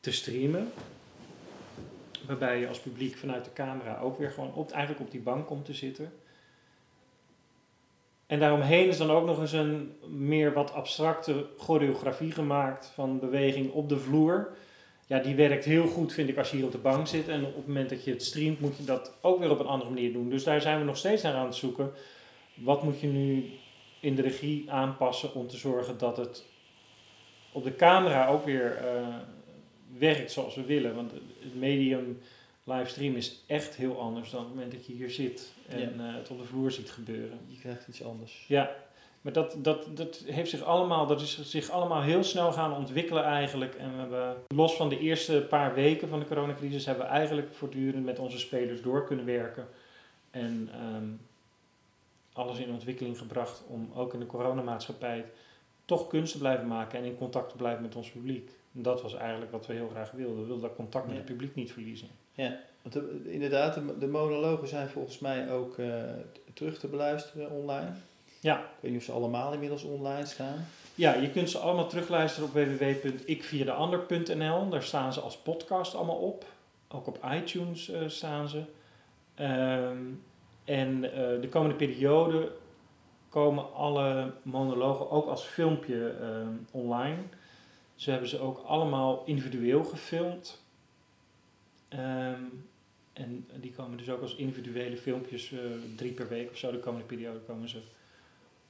[0.00, 0.68] te streamen.
[2.26, 5.46] Waarbij je als publiek vanuit de camera ook weer gewoon op, eigenlijk op die bank
[5.46, 6.12] komt te zitten.
[8.32, 13.72] En daaromheen is dan ook nog eens een meer wat abstracte choreografie gemaakt van beweging
[13.72, 14.48] op de vloer.
[15.06, 17.28] Ja, die werkt heel goed, vind ik, als je hier op de bank zit.
[17.28, 19.66] En op het moment dat je het streamt, moet je dat ook weer op een
[19.66, 20.30] andere manier doen.
[20.30, 21.90] Dus daar zijn we nog steeds naar aan het zoeken.
[22.54, 23.50] Wat moet je nu
[24.00, 26.44] in de regie aanpassen om te zorgen dat het
[27.52, 29.06] op de camera ook weer uh,
[29.98, 30.94] werkt zoals we willen?
[30.94, 32.18] Want het medium
[32.64, 36.14] livestream is echt heel anders dan op het moment dat je hier zit en uh,
[36.14, 37.38] het op de vloer ziet gebeuren.
[37.46, 38.44] Je krijgt iets anders.
[38.48, 38.76] Ja,
[39.20, 43.24] maar dat, dat, dat heeft zich allemaal, dat is zich allemaal heel snel gaan ontwikkelen
[43.24, 43.74] eigenlijk.
[43.74, 47.54] En we hebben, los van de eerste paar weken van de coronacrisis, hebben we eigenlijk
[47.54, 49.68] voortdurend met onze spelers door kunnen werken.
[50.30, 51.20] En um,
[52.32, 55.24] alles in ontwikkeling gebracht om ook in de coronamaatschappij
[55.84, 58.50] toch kunst te blijven maken en in contact te blijven met ons publiek.
[58.74, 60.40] En dat was eigenlijk wat we heel graag wilden.
[60.40, 62.08] We wilden dat contact met het publiek niet verliezen.
[62.34, 66.02] Ja, want inderdaad, de, de, monologen zijn volgens mij ook uh,
[66.54, 67.90] terug te beluisteren online.
[68.40, 68.58] Ja.
[68.58, 70.66] Ik weet niet of ze allemaal inmiddels online staan.
[70.94, 74.68] Ja, je kunt ze allemaal terugluisteren op www.ikviadeander.nl.
[74.68, 76.44] Daar staan ze als podcast allemaal op.
[76.88, 78.62] Ook op iTunes uh, staan ze.
[79.40, 80.24] Um,
[80.64, 81.10] en uh,
[81.40, 82.52] de komende periode
[83.28, 86.14] komen alle monologen ook als filmpje
[86.70, 87.18] online.
[87.94, 90.61] Ze hebben ze ook allemaal individueel gefilmd.
[91.94, 92.64] Um,
[93.12, 95.60] en die komen dus ook als individuele filmpjes, uh,
[95.96, 97.78] drie per week of zo, de komende periode komen ze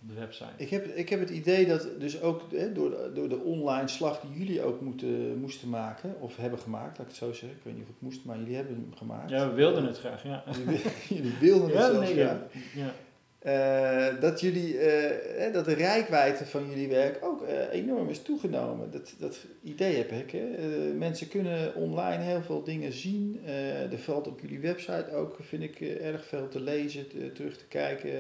[0.03, 0.51] op de website.
[0.57, 3.89] Ik heb, ik heb het idee dat dus ook hè, door, de, door de online
[3.89, 7.59] slag die jullie ook moeten, moesten maken, of hebben gemaakt, laat ik het zo zeggen.
[7.59, 9.31] Ik weet niet of het moest, maar jullie hebben hem gemaakt.
[9.31, 10.45] Ja, we wilden het graag, ja.
[10.59, 10.81] Jullie,
[11.16, 12.39] jullie wilden het ja, zelfs nee, graag.
[12.75, 12.95] Ja.
[13.47, 18.90] Uh, dat, jullie, uh, dat de rijkwijde van jullie werk ook uh, enorm is toegenomen.
[18.90, 20.30] Dat, dat idee heb ik.
[20.30, 20.45] Hè.
[20.95, 23.40] mensen kunnen online heel veel dingen zien.
[23.90, 27.64] er valt op jullie website ook, vind ik, erg veel te lezen, te, terug te
[27.64, 28.11] kijken.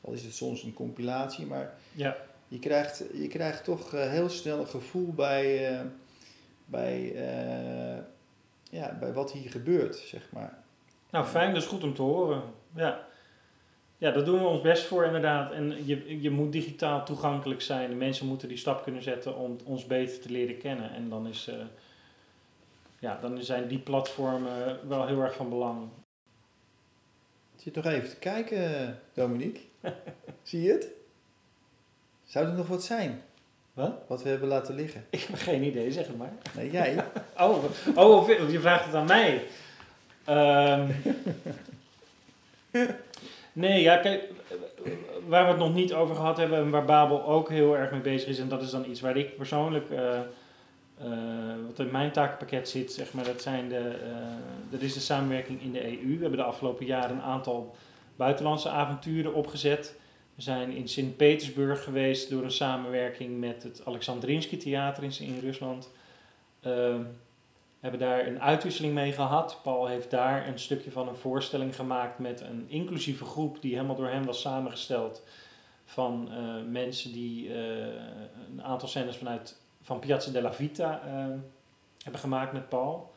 [0.00, 2.16] al is het soms een compilatie, maar ja.
[2.48, 5.70] je, krijgt, je krijgt toch heel snel een gevoel bij,
[6.64, 7.14] bij
[8.70, 10.58] ja, bij wat hier gebeurt, zeg maar.
[11.10, 12.42] Nou, fijn, dat is goed om te horen.
[12.74, 13.07] Ja.
[13.98, 15.52] Ja, daar doen we ons best voor inderdaad.
[15.52, 17.88] En je, je moet digitaal toegankelijk zijn.
[17.90, 20.90] De mensen moeten die stap kunnen zetten om ons beter te leren kennen.
[20.94, 21.54] En dan, is, eh,
[22.98, 25.88] ja, dan zijn die platformen wel heel erg van belang.
[27.56, 29.60] Ik zit nog even te kijken, Dominique.
[30.42, 30.88] Zie je het?
[32.24, 33.22] Zou er nog wat zijn?
[33.72, 33.92] Wat?
[34.06, 35.04] Wat we hebben laten liggen?
[35.10, 36.32] Ik heb geen idee, zeg het maar.
[36.56, 37.04] Nee, jij?
[37.38, 39.46] Oh, oh of- je vraagt het aan mij.
[40.24, 40.90] Ehm,
[43.58, 44.22] nee, ja, kijk,
[45.26, 48.00] waar we het nog niet over gehad hebben en waar Babel ook heel erg mee
[48.00, 50.24] bezig is, en dat is dan iets waar ik persoonlijk, eh, eh,
[51.66, 55.62] wat in mijn takenpakket zit, zeg maar, dat, zijn de, eh, dat is de samenwerking
[55.62, 56.14] in de EU.
[56.14, 57.76] We hebben de afgelopen jaren een aantal
[58.16, 59.96] buitenlandse avonturen opgezet.
[60.34, 65.90] We zijn in Sint-Petersburg geweest door een samenwerking met het Alexandrinsky Theater in, in Rusland.
[67.80, 69.60] Hebben daar een uitwisseling mee gehad.
[69.62, 73.96] Paul heeft daar een stukje van een voorstelling gemaakt met een inclusieve groep die helemaal
[73.96, 75.22] door hem was samengesteld.
[75.84, 77.86] Van eh, mensen die eh,
[78.50, 81.12] een aantal scènes vanuit van Piazza della Vita eh,
[82.02, 83.16] hebben gemaakt met Paul.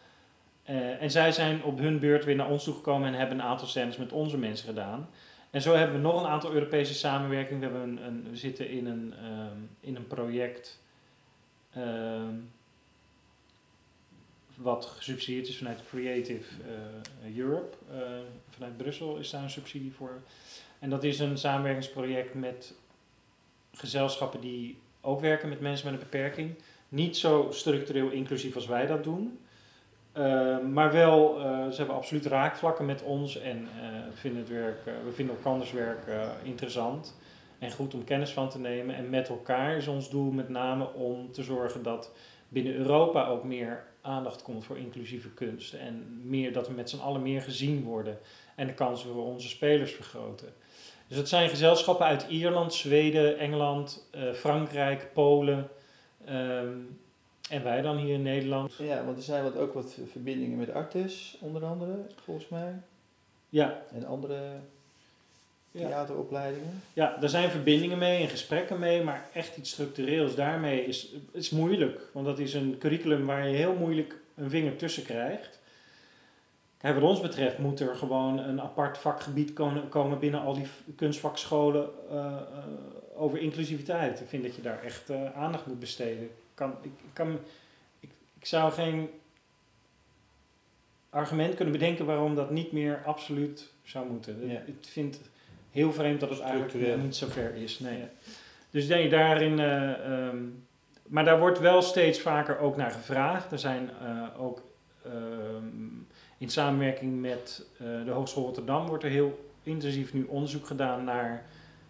[0.99, 3.97] En zij zijn op hun beurt weer naar ons toegekomen en hebben een aantal scènes
[3.97, 5.09] met onze mensen gedaan.
[5.49, 7.74] En zo hebben we nog een aantal Europese samenwerkingen.
[7.74, 10.80] We, een, zitten in een, ehm, in een project
[11.74, 12.36] ehm,
[14.62, 16.43] wat gesubsidieerd is vanuit Creative
[17.24, 17.78] eh, Europe.
[17.91, 17.99] Eh,
[18.49, 20.22] vanuit Brussel is daar een subsidie voor.
[20.80, 22.74] En dat is een samenwerkingsproject met
[23.74, 26.55] gezelschappen die ook werken met mensen met een beperking.
[26.89, 29.39] Niet zo structureel inclusief als wij dat doen.
[30.18, 31.36] Uh, maar wel,
[31.72, 33.68] ze hebben absoluut raakvlakken met ons en uh,
[34.14, 36.05] vinden het werk, we vinden elkanders werk
[36.43, 37.18] interessant
[37.59, 38.95] en goed om kennis van te nemen.
[38.95, 42.12] En met elkaar is ons doel met name om te zorgen dat
[42.49, 45.73] binnen Europa ook meer aandacht komt voor inclusieve kunst.
[45.73, 48.19] En meer, dat we met z'n allen meer gezien worden
[48.55, 50.53] en de kansen voor onze spelers vergroten.
[51.07, 55.69] Dus het zijn gezelschappen uit Ierland, Zweden, Engeland, Frankrijk, Polen.
[56.29, 56.99] Um,
[57.49, 58.73] en wij dan hier in Nederland.
[58.73, 62.81] Ja, want er zijn wat, ook wat verbindingen met Artes, onder andere, volgens mij.
[63.49, 63.83] Ja.
[63.93, 64.59] En andere
[65.72, 66.82] theateropleidingen.
[66.93, 71.49] Ja, daar zijn verbindingen mee en gesprekken mee, maar echt iets structureels daarmee is, is
[71.49, 72.01] moeilijk.
[72.13, 75.59] Want dat is een curriculum waar je heel moeilijk een vinger tussen krijgt.
[76.78, 79.53] Kijk, wat ons betreft moet er gewoon een apart vakgebied
[79.89, 82.38] komen binnen al die kunstvakscholen uh, uh,
[83.15, 84.19] over inclusiviteit.
[84.19, 86.30] Ik vind dat je daar echt uh, aandacht moet besteden.
[86.53, 87.39] Kan, ik, ik, kan,
[87.99, 88.09] ik,
[88.39, 89.09] ik zou geen
[91.09, 94.47] argument kunnen bedenken waarom dat niet meer absoluut zou moeten.
[94.49, 94.59] Ja.
[94.65, 95.19] Ik vind
[95.72, 97.80] heel vreemd dat het eigenlijk niet zo ver is.
[97.80, 98.03] Nee.
[98.69, 99.59] Dus nee, daarin.
[99.59, 100.65] Uh, um,
[101.07, 103.51] maar daar wordt wel steeds vaker ook naar gevraagd.
[103.51, 104.63] Er zijn uh, ook
[105.05, 106.07] um,
[106.38, 111.45] in samenwerking met uh, de Hogeschool Rotterdam wordt er heel intensief nu onderzoek gedaan naar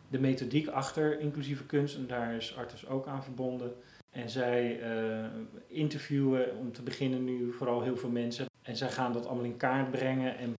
[0.07, 1.95] de methodiek achter inclusieve kunst.
[1.95, 3.73] En daar is Artus ook aan verbonden.
[4.09, 5.25] En zij uh,
[5.67, 8.45] interviewen om te beginnen nu vooral heel veel mensen.
[8.61, 10.37] En zij gaan dat allemaal in kaart brengen.
[10.37, 10.53] En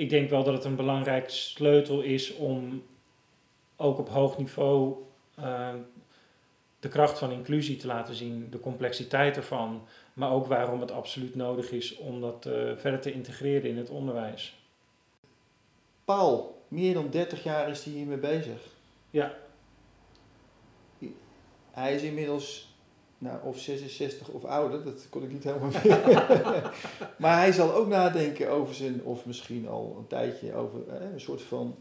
[0.00, 2.82] ik denk wel dat het een belangrijk sleutel is om
[3.76, 4.96] ook op hoog niveau
[5.38, 5.74] uh,
[6.80, 9.82] de kracht van inclusie te laten zien, de complexiteit ervan,
[10.12, 13.90] maar ook waarom het absoluut nodig is om dat uh, verder te integreren in het
[13.90, 14.64] onderwijs.
[16.04, 18.60] Paul, meer dan 30 jaar is hij hiermee bezig.
[19.10, 19.34] Ja.
[21.70, 22.69] Hij is inmiddels
[23.20, 26.62] nou, of 66 of ouder, dat kon ik niet helemaal weten.
[27.22, 31.20] maar hij zal ook nadenken over zijn, of misschien al een tijdje, over eh, een
[31.20, 31.74] soort van,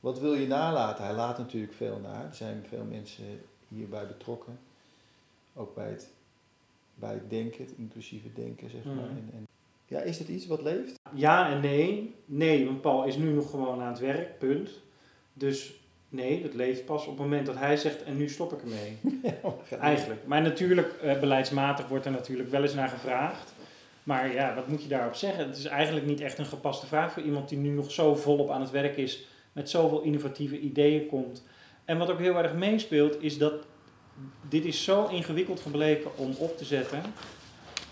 [0.00, 1.04] wat wil je nalaten?
[1.04, 2.22] Hij laat natuurlijk veel na.
[2.22, 3.24] Er zijn veel mensen
[3.68, 4.58] hierbij betrokken.
[5.54, 6.10] Ook bij het,
[6.94, 8.94] bij het denken, het inclusieve denken, zeg maar.
[8.94, 9.04] Mhm.
[9.04, 9.46] En, en,
[9.86, 10.98] ja, is dat iets wat leeft?
[11.14, 12.14] Ja en nee.
[12.24, 14.70] Nee, want Paul is nu nog gewoon aan het werk, punt.
[15.32, 15.83] Dus
[16.14, 18.98] nee, dat leeft pas op het moment dat hij zegt en nu stop ik ermee.
[19.80, 20.26] Eigenlijk.
[20.26, 23.54] Maar natuurlijk, eh, beleidsmatig wordt er natuurlijk wel eens naar gevraagd.
[24.02, 25.46] Maar ja, wat moet je daarop zeggen?
[25.46, 28.50] Het is eigenlijk niet echt een gepaste vraag voor iemand die nu nog zo volop
[28.50, 31.42] aan het werk is, met zoveel innovatieve ideeën komt.
[31.84, 33.54] En wat ook heel erg meespeelt, is dat
[34.48, 37.02] dit is zo ingewikkeld gebleken om op te zetten.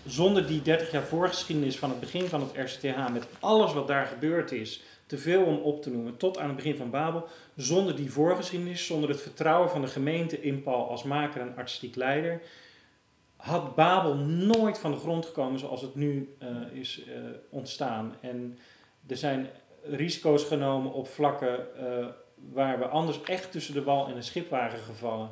[0.05, 4.05] Zonder die 30 jaar voorgeschiedenis van het begin van het RCTH, met alles wat daar
[4.05, 4.81] gebeurd is,
[5.13, 8.85] te veel om op te noemen, tot aan het begin van Babel, zonder die voorgeschiedenis,
[8.85, 12.41] zonder het vertrouwen van de gemeente in Paul als maker en artistiek leider,
[13.35, 16.49] had Babel nooit van de grond gekomen zoals het nu uh,
[16.79, 17.13] is uh,
[17.49, 18.15] ontstaan.
[18.21, 18.57] En
[19.07, 19.47] er zijn
[19.83, 22.05] risico's genomen op vlakken uh,
[22.53, 25.29] waar we anders echt tussen de wal en het schip waren gevallen.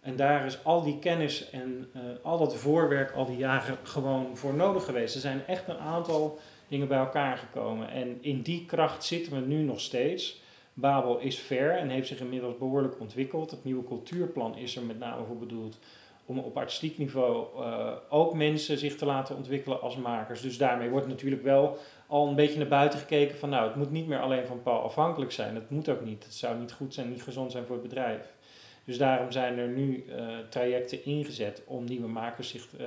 [0.00, 4.36] En daar is al die kennis en eh, al dat voorwerk al die jaren gewoon
[4.36, 5.14] voor nodig geweest.
[5.14, 6.38] Er zijn echt een aantal
[6.68, 7.90] dingen bij elkaar gekomen.
[7.90, 10.40] En in die kracht zitten we nu nog steeds.
[10.72, 13.50] Babel is ver en heeft zich inmiddels behoorlijk ontwikkeld.
[13.50, 15.78] Het nieuwe cultuurplan is er met name voor bedoeld
[16.26, 20.40] om op artistiek niveau uh, ook mensen zich te laten ontwikkelen als makers.
[20.40, 23.90] Dus daarmee wordt natuurlijk wel al een beetje naar buiten gekeken van nou, het moet
[23.90, 25.54] niet meer alleen van Paul afhankelijk zijn.
[25.54, 26.24] Dat moet ook niet.
[26.24, 28.34] Het zou niet goed zijn, niet gezond zijn voor het bedrijf.
[28.84, 32.86] Dus daarom zijn er nu uh, trajecten ingezet om nieuwe makers zich uh,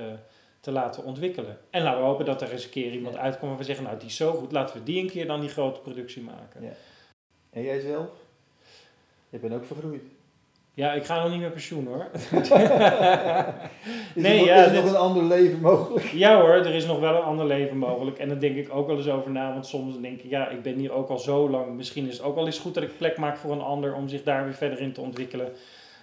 [0.60, 1.58] te laten ontwikkelen.
[1.70, 3.20] En laten we hopen dat er eens een keer iemand ja.
[3.20, 5.40] uitkomt waar we zeggen, nou die is zo goed, laten we die een keer dan
[5.40, 6.62] die grote productie maken.
[6.62, 6.72] Ja.
[7.50, 8.08] En jij zelf?
[9.28, 10.02] Je bent ook vergroeid.
[10.74, 12.06] Ja, ik ga nog niet met pensioen hoor.
[14.14, 16.04] is nee, er ja, is er nog een ander leven mogelijk?
[16.04, 18.18] Ja hoor, er is nog wel een ander leven mogelijk.
[18.18, 19.52] En daar denk ik ook wel eens over na.
[19.52, 21.76] Want soms denk ik, ja, ik ben hier ook al zo lang.
[21.76, 24.08] Misschien is het ook wel eens goed dat ik plek maak voor een ander om
[24.08, 25.52] zich daar weer verder in te ontwikkelen.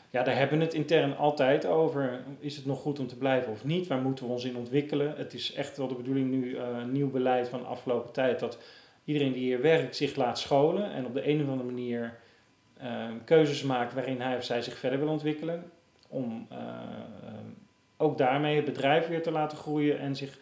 [0.09, 2.23] Ja, daar hebben we het intern altijd over.
[2.39, 3.87] Is het nog goed om te blijven of niet?
[3.87, 5.13] Waar moeten we ons in ontwikkelen?
[5.17, 8.57] Het is echt wel de bedoeling nu, uh, nieuw beleid van de afgelopen tijd, dat
[9.03, 12.17] iedereen die hier werkt zich laat scholen en op de een of andere manier
[12.81, 15.71] uh, keuzes maakt waarin hij of zij zich verder wil ontwikkelen.
[16.07, 16.57] Om uh,
[17.97, 20.39] ook daarmee het bedrijf weer te laten groeien en zich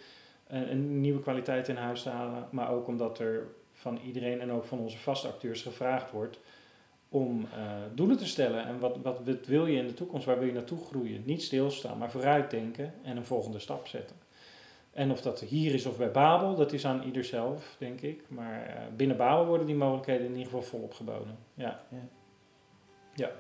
[0.48, 2.48] een nieuwe kwaliteit in huis te halen.
[2.52, 6.40] Maar ook omdat er van iedereen en ook van onze vaste acteurs gevraagd wordt
[7.16, 7.48] om uh,
[7.94, 8.66] doelen te stellen.
[8.66, 10.26] En wat, wat, wat wil je in de toekomst?
[10.26, 11.22] Waar wil je naartoe groeien?
[11.26, 14.16] Niet stilstaan, maar vooruitdenken en een volgende stap zetten.
[14.94, 18.24] En of dat hier is of bij Babel, dat is aan ieder zelf, denk ik.
[18.28, 21.38] Maar uh, binnen Babel worden die mogelijkheden in ieder geval volop geboden.
[21.54, 21.80] Ja.
[21.90, 22.08] ja.
[23.14, 23.32] ja.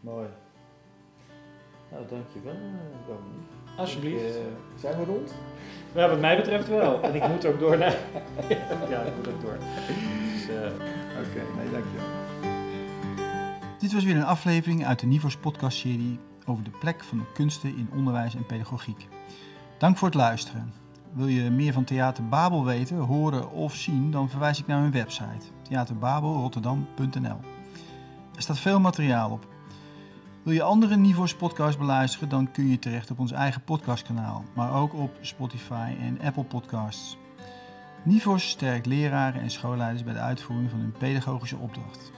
[0.00, 0.28] Mooi.
[1.90, 2.54] Nou, dankjewel,
[3.06, 3.58] Dominique.
[3.76, 4.24] Alsjeblieft.
[4.24, 5.34] Ik, uh, zijn we rond?
[5.94, 7.02] Ja, wat mij betreft wel.
[7.02, 7.96] en ik moet ook door naar...
[8.90, 9.58] ja, ik moet ook door.
[9.58, 10.44] Dus.
[10.44, 10.72] Oké,
[11.28, 12.19] okay, nee, dankjewel.
[13.80, 17.76] Dit was weer een aflevering uit de Nivos podcastserie over de plek van de kunsten
[17.76, 19.08] in onderwijs en pedagogiek.
[19.78, 20.72] Dank voor het luisteren.
[21.12, 24.90] Wil je meer van Theater Babel weten, horen of zien, dan verwijs ik naar hun
[24.90, 27.40] website theaterbabelrotterdam.nl.
[28.34, 29.46] Er staat veel materiaal op.
[30.42, 34.74] Wil je andere Nivos podcasts beluisteren, dan kun je terecht op ons eigen podcastkanaal, maar
[34.74, 37.16] ook op Spotify en Apple Podcasts.
[38.02, 42.12] Nivos sterkt leraren en schoolleiders bij de uitvoering van hun pedagogische opdracht.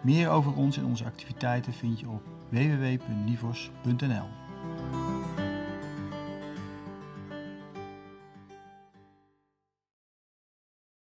[0.00, 4.28] Meer over ons en onze activiteiten vind je op www.nivos.nl.